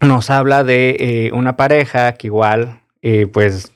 [0.00, 3.72] nos habla de eh, una pareja que igual, eh, pues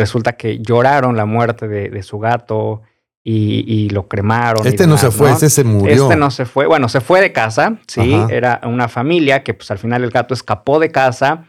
[0.00, 2.82] resulta que lloraron la muerte de, de su gato
[3.22, 4.66] y, y lo cremaron.
[4.66, 6.04] Este no se fue, este se murió.
[6.04, 6.66] Este no se fue.
[6.66, 8.14] Bueno, se fue de casa, sí.
[8.14, 8.28] Ajá.
[8.32, 11.44] Era una familia que, pues al final el gato escapó de casa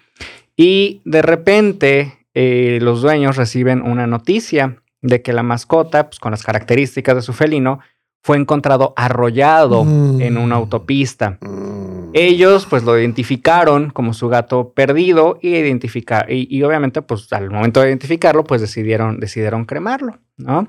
[0.57, 6.31] y de repente eh, los dueños reciben una noticia de que la mascota, pues con
[6.31, 7.79] las características de su felino,
[8.21, 10.21] fue encontrado arrollado Mm.
[10.21, 11.37] en una autopista.
[11.41, 11.70] Mm.
[12.13, 17.49] Ellos pues lo identificaron como su gato perdido y identificar y, y obviamente pues al
[17.49, 20.67] momento de identificarlo pues decidieron decidieron cremarlo, ¿no?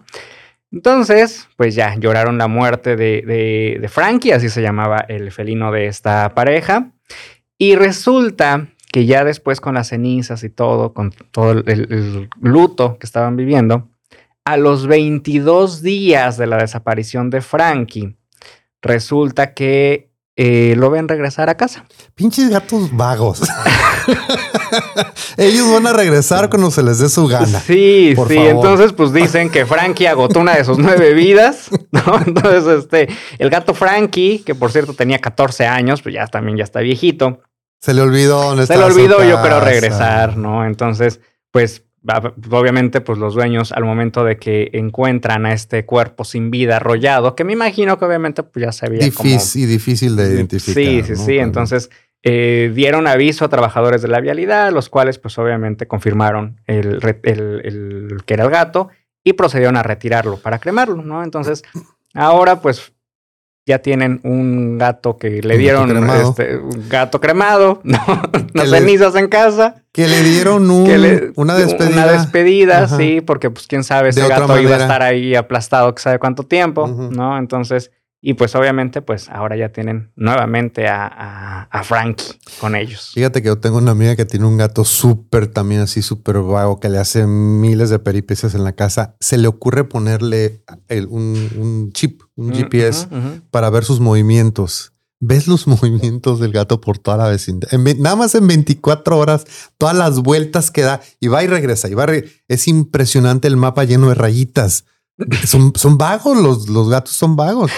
[0.71, 5.73] Entonces pues ya lloraron la muerte de, de, de Frankie, así se llamaba el felino
[5.73, 6.93] de esta pareja
[7.59, 12.99] y resulta que ya después con las cenizas y todo, con todo el, el luto
[12.99, 13.89] que estaban viviendo,
[14.45, 18.17] a los 22 días de la desaparición de Frankie,
[18.83, 21.85] resulta que eh, lo ven regresar a casa.
[22.15, 23.43] Pinches gatos vagos.
[25.37, 27.61] Ellos van a regresar cuando se les dé su gana.
[27.61, 28.37] Sí, Por sí.
[28.37, 28.51] favor.
[28.51, 32.21] Entonces, pues dicen que Frankie agotó una de sus nueve vidas, ¿no?
[32.27, 33.09] Entonces, este,
[33.39, 37.41] el gato Frankie, que por cierto tenía 14 años, pues ya también ya está viejito,
[37.81, 40.65] Se le olvidó se le olvidó, yo creo, regresar, ¿no?
[40.65, 41.21] Entonces,
[41.51, 41.85] pues
[42.51, 47.35] obviamente, pues los dueños al momento de que encuentran a este cuerpo sin vida arrollado,
[47.37, 49.05] que me imagino que obviamente pues ya sabía.
[49.05, 50.75] Difícil, difícil de identificar.
[50.75, 51.17] Sí, sí, ¿no?
[51.19, 51.39] sí.
[51.39, 51.91] Entonces
[52.25, 57.21] eh, dieron aviso a trabajadores de la vialidad, los cuales pues obviamente confirmaron el, re-
[57.25, 58.89] el- el- que era el gato
[59.25, 61.23] y procedieron a retirarlo para cremarlo, ¿no?
[61.23, 61.63] Entonces
[62.15, 62.93] ahora pues
[63.65, 66.31] ya tienen un gato que le Un gato dieron cremado.
[66.31, 67.99] este, un gato cremado, ¿no?
[68.55, 69.77] Le- cenizas en casa.
[69.93, 72.03] Que le dieron un- que le- una despedida.
[72.03, 72.97] Una despedida, Ajá.
[72.97, 76.43] sí, porque pues quién sabe, ese gato iba a estar ahí aplastado, que sabe cuánto
[76.43, 76.89] tiempo.
[76.89, 77.39] ¿no?
[77.39, 77.93] Entonces,
[78.25, 83.11] y pues obviamente, pues ahora ya tienen nuevamente a, a, a Frankie con ellos.
[83.15, 86.79] Fíjate que yo tengo una amiga que tiene un gato súper también así súper vago
[86.79, 89.17] que le hace miles de peripecias en la casa.
[89.19, 93.09] Se le ocurre ponerle el- un, un chip, un Mm, GPS
[93.51, 94.93] para ver sus movimientos.
[95.19, 97.69] Ves los movimientos del gato por toda la vecindad.
[97.75, 99.45] En nada más en 24 horas,
[99.79, 101.89] todas las vueltas que da y va y regresa.
[101.89, 104.85] Y va re- es impresionante el mapa lleno de rayitas.
[105.45, 107.71] Son, son vagos, los, los gatos son vagos.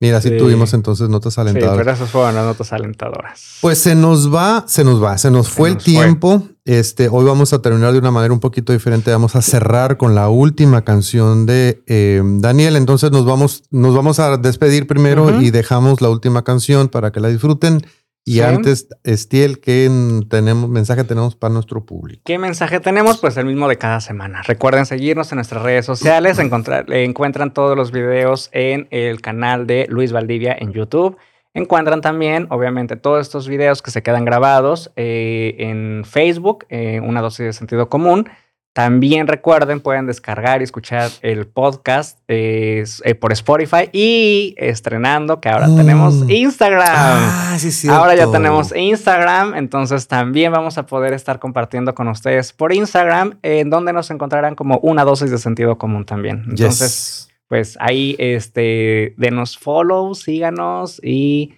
[0.00, 0.36] Mira, así Sí.
[0.38, 1.78] tuvimos entonces notas Sí, alentadoras.
[1.78, 3.58] pero esas fueron las notas alentadoras.
[3.60, 5.84] Pues se nos va, se nos va, se nos Se fue el fue.
[5.84, 6.42] tiempo.
[6.64, 9.10] Este, hoy vamos a terminar de una manera un poquito diferente.
[9.10, 12.76] Vamos a cerrar con la última canción de eh, Daniel.
[12.76, 17.20] Entonces nos vamos, nos vamos a despedir primero y dejamos la última canción para que
[17.20, 17.86] la disfruten.
[18.26, 19.90] Y antes, Estiel, ¿qué
[20.30, 22.22] tenemos, mensaje tenemos para nuestro público?
[22.24, 23.18] ¿Qué mensaje tenemos?
[23.18, 24.42] Pues el mismo de cada semana.
[24.42, 26.38] Recuerden seguirnos en nuestras redes sociales.
[26.40, 31.18] Encontrar, encuentran todos los videos en el canal de Luis Valdivia en YouTube.
[31.52, 37.20] Encuentran también, obviamente, todos estos videos que se quedan grabados eh, en Facebook, eh, una
[37.20, 38.28] dosis de sentido común.
[38.74, 45.48] También recuerden, pueden descargar y escuchar el podcast eh, eh, por Spotify y estrenando que
[45.48, 45.76] ahora Mm.
[45.76, 47.58] tenemos Instagram.
[47.58, 47.88] sí, sí.
[47.88, 53.38] Ahora ya tenemos Instagram, entonces también vamos a poder estar compartiendo con ustedes por Instagram,
[53.42, 56.44] en donde nos encontrarán como una dosis de sentido común también.
[56.50, 61.54] Entonces, pues ahí, este, denos follow, síganos y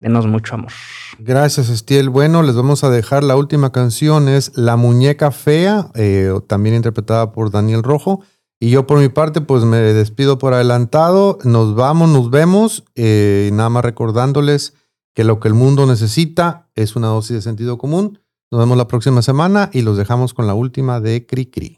[0.00, 0.72] denos mucho amor.
[1.18, 2.08] Gracias, Estiel.
[2.08, 7.32] Bueno, les vamos a dejar la última canción, es La Muñeca Fea, eh, también interpretada
[7.32, 8.22] por Daniel Rojo.
[8.60, 11.38] Y yo por mi parte, pues me despido por adelantado.
[11.44, 12.84] Nos vamos, nos vemos.
[12.96, 14.74] eh, nada más recordándoles
[15.14, 18.20] que lo que el mundo necesita es una dosis de sentido común.
[18.50, 21.77] Nos vemos la próxima semana y los dejamos con la última de Cri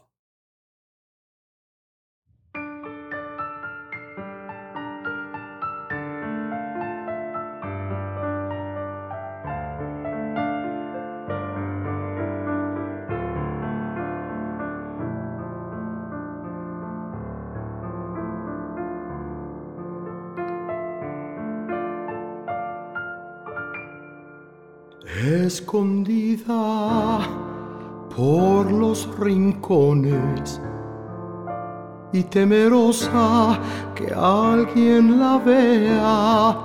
[32.13, 33.57] y temerosa
[33.95, 36.57] que alguien la vea,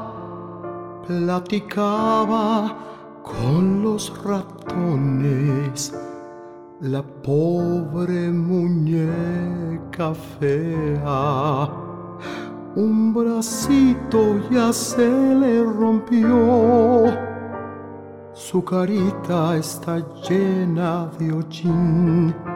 [1.06, 2.76] platicaba
[3.22, 5.94] con los ratones
[6.80, 11.70] la pobre muñeca fea.
[12.74, 17.04] Un bracito ya se le rompió.
[18.32, 19.98] Su carita está
[20.28, 22.55] llena de hollín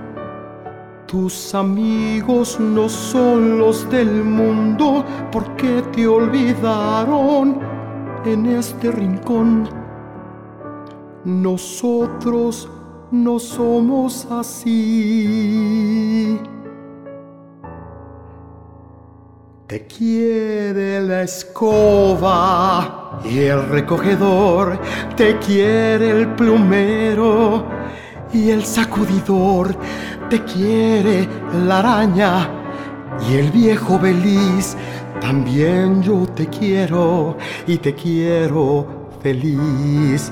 [1.11, 7.59] Tus amigos no son los del mundo porque te olvidaron
[8.23, 9.67] en este rincón.
[11.25, 12.69] Nosotros
[13.11, 14.79] no somos así.
[19.67, 24.79] Te quiere la escoba y el recogedor,
[25.17, 27.65] te quiere el plumero
[28.33, 29.75] y el sacudidor,
[30.29, 31.27] te quiere
[31.65, 32.49] la araña
[33.29, 34.75] y el viejo beliz.
[35.19, 40.31] También yo te quiero y te quiero feliz.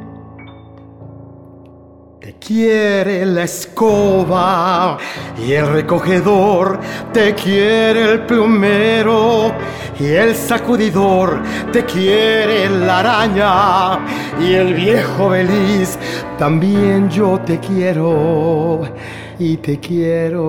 [2.45, 4.97] Quiere la escoba
[5.37, 6.79] y el recogedor,
[7.13, 9.53] te quiere el plumero
[9.99, 11.39] y el sacudidor,
[11.71, 13.99] te quiere la araña
[14.41, 15.99] y el viejo feliz.
[16.39, 18.81] También yo te quiero
[19.37, 20.41] y te quiero.